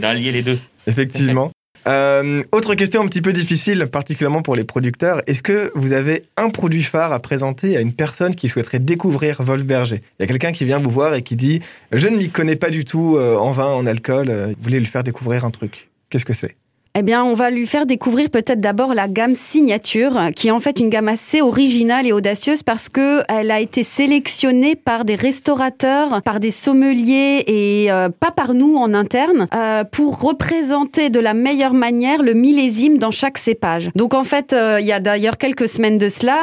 d'allier 0.00 0.32
les 0.32 0.42
deux. 0.42 0.58
Effectivement. 0.88 1.52
Euh, 1.86 2.42
autre 2.52 2.74
question 2.74 3.02
un 3.02 3.06
petit 3.06 3.22
peu 3.22 3.32
difficile, 3.32 3.86
particulièrement 3.90 4.42
pour 4.42 4.56
les 4.56 4.64
producteurs. 4.64 5.22
Est-ce 5.28 5.42
que 5.42 5.70
vous 5.74 5.92
avez 5.92 6.24
un 6.36 6.50
produit 6.50 6.82
phare 6.82 7.12
à 7.12 7.20
présenter 7.20 7.76
à 7.76 7.80
une 7.80 7.92
personne 7.92 8.34
qui 8.34 8.48
souhaiterait 8.48 8.78
découvrir 8.78 9.42
Wolfberger 9.42 10.00
Il 10.18 10.22
y 10.22 10.24
a 10.24 10.26
quelqu'un 10.26 10.52
qui 10.52 10.64
vient 10.64 10.78
vous 10.78 10.90
voir 10.90 11.14
et 11.14 11.22
qui 11.22 11.36
dit 11.36 11.60
Je 11.92 12.08
ne 12.08 12.16
m'y 12.16 12.30
connais 12.30 12.56
pas 12.56 12.70
du 12.70 12.84
tout 12.84 13.18
en 13.18 13.50
vin, 13.52 13.66
en 13.66 13.86
alcool, 13.86 14.28
vous 14.28 14.62
voulez 14.62 14.80
lui 14.80 14.86
faire 14.86 15.04
découvrir 15.04 15.44
un 15.44 15.50
truc. 15.50 15.88
Qu'est-ce 16.10 16.24
que 16.24 16.34
c'est? 16.34 16.56
Eh 16.94 17.00
bien, 17.00 17.24
on 17.24 17.32
va 17.32 17.48
lui 17.48 17.66
faire 17.66 17.86
découvrir 17.86 18.28
peut-être 18.28 18.60
d'abord 18.60 18.92
la 18.92 19.08
gamme 19.08 19.34
signature, 19.34 20.20
qui 20.36 20.48
est 20.48 20.50
en 20.50 20.60
fait 20.60 20.78
une 20.78 20.90
gamme 20.90 21.08
assez 21.08 21.40
originale 21.40 22.06
et 22.06 22.12
audacieuse 22.12 22.62
parce 22.62 22.90
que 22.90 23.22
elle 23.30 23.50
a 23.50 23.60
été 23.60 23.82
sélectionnée 23.82 24.76
par 24.76 25.06
des 25.06 25.14
restaurateurs, 25.14 26.20
par 26.20 26.38
des 26.38 26.50
sommeliers 26.50 27.44
et 27.46 27.90
euh, 27.90 28.10
pas 28.10 28.30
par 28.30 28.52
nous 28.52 28.76
en 28.76 28.92
interne 28.92 29.46
euh, 29.54 29.84
pour 29.84 30.20
représenter 30.20 31.08
de 31.08 31.18
la 31.18 31.32
meilleure 31.32 31.72
manière 31.72 32.22
le 32.22 32.34
millésime 32.34 32.98
dans 32.98 33.10
chaque 33.10 33.38
cépage. 33.38 33.90
Donc 33.94 34.12
en 34.12 34.24
fait, 34.24 34.52
euh, 34.52 34.76
il 34.78 34.86
y 34.86 34.92
a 34.92 35.00
d'ailleurs 35.00 35.38
quelques 35.38 35.70
semaines 35.70 35.96
de 35.96 36.10
cela, 36.10 36.40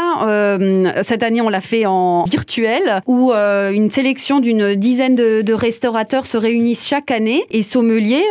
cette 1.03 1.21
année 1.21 1.41
on 1.41 1.49
l'a 1.49 1.61
fait 1.61 1.85
en 1.85 2.23
virtuel, 2.23 3.01
où 3.05 3.31
une 3.31 3.91
sélection 3.91 4.39
d'une 4.39 4.75
dizaine 4.75 5.15
de, 5.15 5.41
de, 5.41 5.53
restaurateurs 5.53 6.25
se 6.25 6.37
réunissent 6.37 6.87
chaque 6.87 7.11
année 7.11 7.43
et 7.51 7.63
sommeliers, 7.63 8.23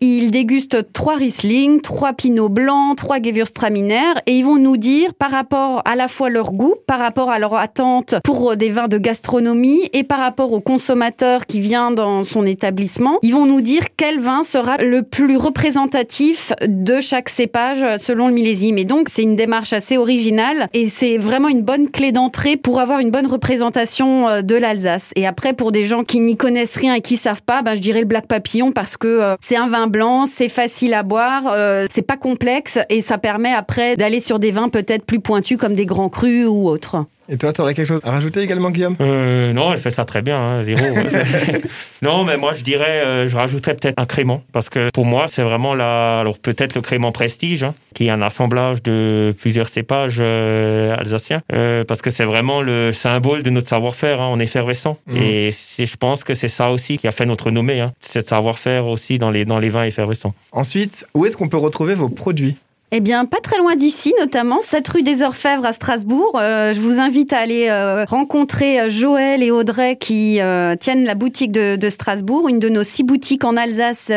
ils 0.00 0.30
dégustent 0.30 0.92
trois 0.92 1.16
Riesling, 1.28 1.82
trois 1.82 2.14
Pinot 2.14 2.48
blancs, 2.48 2.96
trois 2.96 3.20
Gewürztraminer 3.20 4.14
et 4.26 4.38
ils 4.38 4.44
vont 4.46 4.56
nous 4.56 4.78
dire 4.78 5.12
par 5.12 5.30
rapport 5.30 5.82
à 5.84 5.94
la 5.94 6.08
fois 6.08 6.30
leur 6.30 6.52
goût, 6.52 6.74
par 6.86 6.98
rapport 6.98 7.30
à 7.30 7.38
leur 7.38 7.54
attente 7.54 8.14
pour 8.24 8.56
des 8.56 8.70
vins 8.70 8.88
de 8.88 8.96
gastronomie 8.96 9.90
et 9.92 10.04
par 10.04 10.20
rapport 10.20 10.52
au 10.54 10.60
consommateur 10.60 11.44
qui 11.44 11.60
vient 11.60 11.90
dans 11.90 12.24
son 12.24 12.46
établissement, 12.46 13.18
ils 13.20 13.34
vont 13.34 13.44
nous 13.44 13.60
dire 13.60 13.82
quel 13.98 14.20
vin 14.20 14.42
sera 14.42 14.78
le 14.78 15.02
plus 15.02 15.36
représentatif 15.36 16.54
de 16.66 17.02
chaque 17.02 17.28
cépage 17.28 17.98
selon 17.98 18.28
le 18.28 18.32
millésime. 18.32 18.78
Et 18.78 18.86
donc 18.86 19.10
c'est 19.10 19.22
une 19.22 19.36
démarche 19.36 19.74
assez 19.74 19.98
originale 19.98 20.68
et 20.72 20.88
c'est 20.88 21.18
vraiment 21.18 21.48
une 21.48 21.62
bonne 21.62 21.90
clé 21.90 22.10
d'entrée 22.10 22.56
pour 22.56 22.80
avoir 22.80 23.00
une 23.00 23.10
bonne 23.10 23.26
représentation 23.26 24.28
euh, 24.28 24.40
de 24.40 24.54
l'Alsace. 24.54 25.10
Et 25.14 25.26
après 25.26 25.52
pour 25.52 25.72
des 25.72 25.84
gens 25.84 26.04
qui 26.04 26.20
n'y 26.20 26.38
connaissent 26.38 26.76
rien 26.76 26.94
et 26.94 27.02
qui 27.02 27.18
savent 27.18 27.42
pas, 27.42 27.60
ben, 27.60 27.74
je 27.74 27.82
dirais 27.82 28.00
le 28.00 28.06
Black 28.06 28.28
Papillon 28.28 28.72
parce 28.72 28.96
que 28.96 29.06
euh, 29.06 29.36
c'est 29.42 29.56
un 29.56 29.68
vin 29.68 29.88
blanc, 29.88 30.24
c'est 30.26 30.48
facile 30.48 30.94
à 30.94 31.02
boire 31.02 31.17
euh, 31.52 31.86
c'est 31.90 32.02
pas 32.02 32.16
complexe 32.16 32.78
et 32.88 33.02
ça 33.02 33.18
permet 33.18 33.52
après 33.52 33.96
d'aller 33.96 34.20
sur 34.20 34.38
des 34.38 34.50
vins 34.50 34.68
peut-être 34.68 35.04
plus 35.04 35.20
pointus 35.20 35.58
comme 35.58 35.74
des 35.74 35.86
grands 35.86 36.08
crus 36.08 36.46
ou 36.46 36.68
autres. 36.68 37.06
Et 37.30 37.36
toi, 37.36 37.52
tu 37.52 37.60
aurais 37.60 37.74
quelque 37.74 37.86
chose 37.86 38.00
à 38.04 38.10
rajouter 38.10 38.40
également, 38.40 38.70
Guillaume? 38.70 38.96
Euh, 39.00 39.52
Non, 39.52 39.72
elle 39.72 39.78
fait 39.78 39.90
ça 39.90 40.06
très 40.06 40.22
bien, 40.22 40.38
hein, 40.38 40.62
zéro. 40.62 40.80
non, 42.02 42.24
mais 42.24 42.38
moi, 42.38 42.54
je 42.54 42.64
dirais, 42.64 43.04
euh, 43.04 43.28
je 43.28 43.36
rajouterais 43.36 43.74
peut-être 43.74 43.98
un 43.98 44.06
crément, 44.06 44.42
parce 44.52 44.70
que 44.70 44.88
pour 44.94 45.04
moi, 45.04 45.26
c'est 45.28 45.42
vraiment 45.42 45.74
la, 45.74 46.20
alors 46.20 46.38
peut-être 46.38 46.74
le 46.74 46.80
crément 46.80 47.12
prestige, 47.12 47.64
hein, 47.64 47.74
qui 47.94 48.06
est 48.06 48.10
un 48.10 48.22
assemblage 48.22 48.82
de 48.82 49.34
plusieurs 49.38 49.68
cépages 49.68 50.18
euh, 50.20 50.96
alsaciens, 50.96 51.42
euh, 51.52 51.84
parce 51.84 52.00
que 52.00 52.08
c'est 52.08 52.24
vraiment 52.24 52.62
le 52.62 52.92
symbole 52.92 53.42
de 53.42 53.50
notre 53.50 53.68
savoir-faire 53.68 54.22
hein, 54.22 54.26
en 54.26 54.38
effervescent. 54.40 54.96
Mmh. 55.06 55.16
Et 55.16 55.50
je 55.52 55.96
pense 55.96 56.24
que 56.24 56.32
c'est 56.32 56.48
ça 56.48 56.70
aussi 56.70 56.96
qui 56.96 57.06
a 57.06 57.10
fait 57.10 57.26
notre 57.26 57.50
nommée, 57.50 57.80
hein, 57.80 57.92
c'est 58.00 58.26
savoir-faire 58.26 58.86
aussi 58.86 59.18
dans 59.18 59.30
les, 59.30 59.44
dans 59.44 59.58
les 59.58 59.68
vins 59.68 59.84
effervescents. 59.84 60.34
Ensuite, 60.52 61.06
où 61.12 61.26
est-ce 61.26 61.36
qu'on 61.36 61.48
peut 61.48 61.58
retrouver 61.58 61.94
vos 61.94 62.08
produits? 62.08 62.56
Eh 62.90 63.00
bien, 63.00 63.26
pas 63.26 63.40
très 63.42 63.58
loin 63.58 63.76
d'ici, 63.76 64.14
notamment 64.18 64.60
cette 64.62 64.88
rue 64.88 65.02
des 65.02 65.20
Orfèvres 65.20 65.66
à 65.66 65.72
Strasbourg. 65.72 66.38
Euh, 66.40 66.72
je 66.72 66.80
vous 66.80 66.98
invite 66.98 67.34
à 67.34 67.38
aller 67.38 67.66
euh, 67.68 68.06
rencontrer 68.08 68.80
euh, 68.80 68.88
Joël 68.88 69.42
et 69.42 69.50
Audrey 69.50 69.96
qui 69.96 70.40
tiennent 70.80 71.04
la 71.04 71.14
boutique 71.14 71.52
de, 71.52 71.76
de, 71.76 71.90
Strasbourg, 71.90 72.48
une 72.48 72.58
de 72.58 72.70
nos 72.70 72.84
six 72.84 73.02
boutiques 73.02 73.44
en 73.44 73.56
Alsace 73.56 74.08
et 74.08 74.12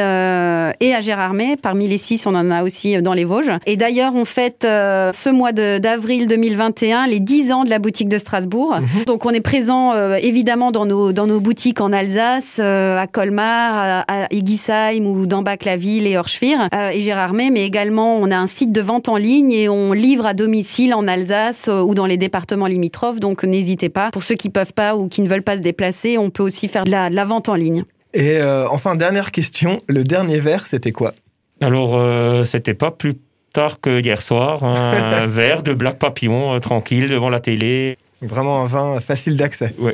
à 0.94 1.02
Gérardmer. 1.02 1.58
Parmi 1.58 1.88
les 1.88 1.98
six, 1.98 2.26
on 2.26 2.34
en 2.34 2.50
a 2.50 2.64
aussi 2.64 3.02
dans 3.02 3.14
les 3.14 3.26
Vosges. 3.26 3.52
Et 3.66 3.76
d'ailleurs, 3.76 4.16
on 4.16 4.26
fête 4.26 4.62
ce 4.62 5.30
mois 5.30 5.52
d'avril 5.52 6.28
2021 6.28 7.08
les 7.08 7.20
10 7.20 7.52
ans 7.52 7.64
de 7.66 7.70
la 7.70 7.80
boutique 7.80 8.10
de 8.10 8.18
Strasbourg. 8.18 8.80
Mhm. 8.80 9.06
Donc, 9.06 9.26
on 9.26 9.32
est 9.32 9.42
présent 9.42 9.94
évidemment 10.16 10.72
dans 10.72 10.86
nos, 10.86 11.12
dans 11.12 11.28
nos 11.28 11.40
boutiques 11.40 11.82
en 11.82 11.92
Alsace, 11.92 12.60
à 12.60 13.08
Colmar, 13.12 14.04
à, 14.08 14.26
à 14.26 14.94
ou 14.94 15.26
dans 15.26 15.42
Bac-la-Ville 15.42 16.08
et 16.08 16.18
Orschwir 16.18 16.70
et 16.94 17.02
Gérardmer, 17.02 17.50
mais 17.52 17.66
également 17.66 18.18
on 18.18 18.32
a 18.32 18.38
un 18.38 18.48
de 18.68 18.82
vente 18.82 19.10
en 19.10 19.18
ligne 19.18 19.52
et 19.52 19.70
on 19.70 19.94
livre 19.94 20.26
à 20.26 20.34
domicile 20.34 20.94
en 20.94 21.08
Alsace 21.08 21.68
euh, 21.68 21.82
ou 21.82 21.96
dans 21.96 22.06
les 22.06 22.18
départements 22.18 22.68
limitrophes. 22.68 23.20
Donc 23.20 23.44
n'hésitez 23.44 23.90
pas. 23.90 24.12
Pour 24.12 24.24
ceux 24.24 24.36
qui 24.36 24.50
peuvent 24.50 24.74
pas 24.74 24.96
ou 24.96 25.08
qui 25.08 25.22
ne 25.22 25.28
veulent 25.28 25.44
pas 25.44 25.58
se 25.58 25.62
déplacer, 25.62 26.18
on 26.18 26.30
peut 26.30 26.44
aussi 26.44 26.68
faire 26.68 26.84
de 26.84 26.92
la, 26.92 27.26
vente 27.26 27.50
en 27.50 27.56
ligne. 27.56 27.84
Et 28.14 28.38
euh, 28.38 28.68
enfin, 28.70 28.96
dernière 28.96 29.32
question, 29.32 29.82
le 29.88 30.04
dernier 30.04 30.40
verre, 30.40 30.68
c'était 30.68 30.92
quoi? 30.92 31.14
Alors, 31.62 31.96
euh, 31.96 32.44
c'était 32.44 32.74
pas 32.74 32.92
plus 32.92 33.16
tard 33.54 33.80
que 33.80 34.02
hier 34.02 34.22
soir, 34.22 34.64
un 34.64 35.26
verre 35.28 35.64
de 35.64 35.74
Black 35.74 35.98
Papillon 35.98 36.60
tranquille 36.60 37.08
devant 37.10 37.30
la 37.30 37.40
télé. 37.40 37.98
Vraiment 38.22 38.62
un 38.62 38.66
vin 38.66 39.00
facile 39.00 39.38
d'accès. 39.38 39.74
Oui, 39.80 39.94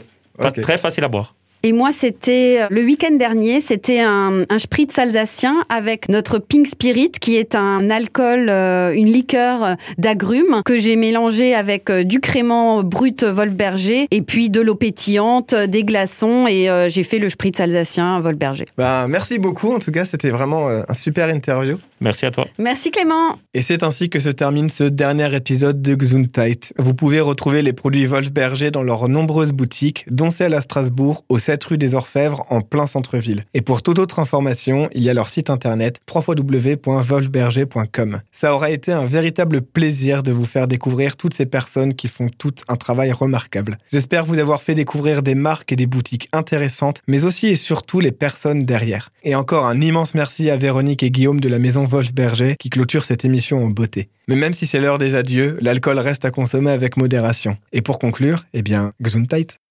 très 0.62 0.78
facile 0.78 1.04
à 1.04 1.08
boire. 1.08 1.37
Et 1.64 1.72
moi, 1.72 1.90
c'était 1.92 2.62
le 2.70 2.84
week-end 2.84 3.16
dernier, 3.16 3.62
c'était 3.62 4.00
un, 4.00 4.44
un 4.50 4.60
spritz 4.60 4.98
alsacien 4.98 5.66
avec 5.70 6.10
notre 6.10 6.40
Pink 6.40 6.68
Spirit, 6.68 7.12
qui 7.20 7.36
est 7.36 7.56
un 7.56 7.90
alcool, 7.90 8.48
euh, 8.50 8.94
une 8.94 9.12
liqueur 9.12 9.76
d'agrumes 9.98 10.62
que 10.66 10.78
j'ai 10.78 10.96
mélangé 10.96 11.54
avec 11.56 11.90
euh, 11.90 12.04
du 12.04 12.20
crément 12.20 12.84
brut 12.84 13.24
Wolfberger 13.24 14.08
et 14.12 14.22
puis 14.22 14.50
de 14.50 14.62
l'eau 14.62 14.76
pétillante, 14.76 15.54
des 15.54 15.84
glaçons 15.84 16.48
et 16.48 16.70
euh, 16.70 16.90
j'ai 16.90 17.04
fait 17.04 17.20
le 17.20 17.30
spritz 17.30 17.60
alsacien 17.60 18.20
Wolfberger. 18.20 18.66
Bah, 18.78 19.08
merci 19.08 19.40
beaucoup. 19.40 19.74
En 19.74 19.80
tout 19.80 19.92
cas, 19.92 20.06
c'était 20.06 20.30
vraiment 20.30 20.68
un 20.68 20.94
super 20.94 21.30
interview. 21.30 21.78
Merci 22.00 22.26
à 22.26 22.32
toi. 22.32 22.48
Merci 22.60 22.92
Clément. 22.92 23.38
Et 23.54 23.62
c'est 23.62 23.84
ainsi 23.84 24.10
que 24.10 24.20
se 24.20 24.30
termine 24.30 24.70
ce 24.70 24.84
dernier 24.84 25.36
épisode 25.36 25.82
de 25.82 26.00
Gesundheit. 26.00 26.74
Vous 26.78 26.94
pouvez 26.94 27.20
retrouver 27.20 27.62
les 27.62 27.74
produits 27.74 28.06
Wolfberger 28.06 28.72
dans 28.72 28.84
leurs 28.84 29.10
nombreuses 29.10 29.52
boutiques, 29.52 30.06
dont 30.10 30.30
celle 30.30 30.54
à 30.54 30.62
Strasbourg, 30.62 31.24
au 31.30 31.40
7 31.48 31.64
rue 31.64 31.78
des 31.78 31.96
Orfèvres, 31.96 32.46
en 32.50 32.60
plein 32.60 32.88
centre-ville. 32.88 33.46
Et 33.54 33.62
pour 33.62 33.82
toute 33.82 34.00
autre 34.00 34.20
information, 34.20 34.90
il 34.94 35.02
y 35.02 35.10
a 35.10 35.14
leur 35.14 35.30
site 35.30 35.50
internet 35.50 36.02
www.wolfberger.com. 36.14 38.20
Ça 38.34 38.54
aura 38.54 38.70
été 38.70 38.92
un 38.92 39.06
véritable 39.06 39.62
plaisir 39.62 40.24
de 40.24 40.34
vous 40.34 40.44
faire 40.44 40.68
découvrir 40.68 41.16
toutes 41.16 41.34
ces 41.34 41.46
personnes 41.46 41.94
qui 41.94 42.10
font 42.10 42.28
tout 42.28 42.52
un 42.68 42.76
travail 42.76 43.14
remarquable. 43.14 43.78
J'espère 43.94 44.26
vous 44.26 44.40
avoir 44.40 44.62
fait 44.62 44.76
découvrir 44.76 45.24
des 45.24 45.36
marques 45.36 45.72
et 45.72 45.78
des 45.78 45.86
boutiques 45.86 46.28
intéressantes, 46.34 47.00
mais 47.08 47.24
aussi 47.24 47.48
et 47.48 47.56
surtout 47.56 48.02
les 48.02 48.12
personnes 48.12 48.64
derrière. 48.64 49.12
Et 49.24 49.34
encore 49.34 49.68
un 49.68 49.80
immense 49.80 50.16
merci 50.16 50.50
à 50.50 50.58
Véronique 50.58 51.02
et 51.02 51.12
Guillaume 51.12 51.40
de 51.40 51.48
la 51.48 51.60
maison 51.60 51.86
Wolfberger 51.86 52.56
qui 52.60 52.70
clôture 52.70 53.06
cette 53.06 53.24
émission 53.24 53.64
en 53.64 53.70
beauté. 53.70 54.10
Mais 54.28 54.36
même 54.36 54.52
si 54.52 54.68
c'est 54.68 54.82
l'heure 54.82 54.98
des 54.98 55.16
adieux, 55.16 55.58
l'alcool 55.62 56.00
reste 56.00 56.26
à 56.26 56.32
consommer 56.32 56.72
avec 56.72 56.98
modération. 56.98 57.56
Et 57.72 57.82
pour 57.82 58.00
conclure, 58.00 58.44
eh 58.54 58.62
bien, 58.62 58.92
Gesundheit 59.00 59.62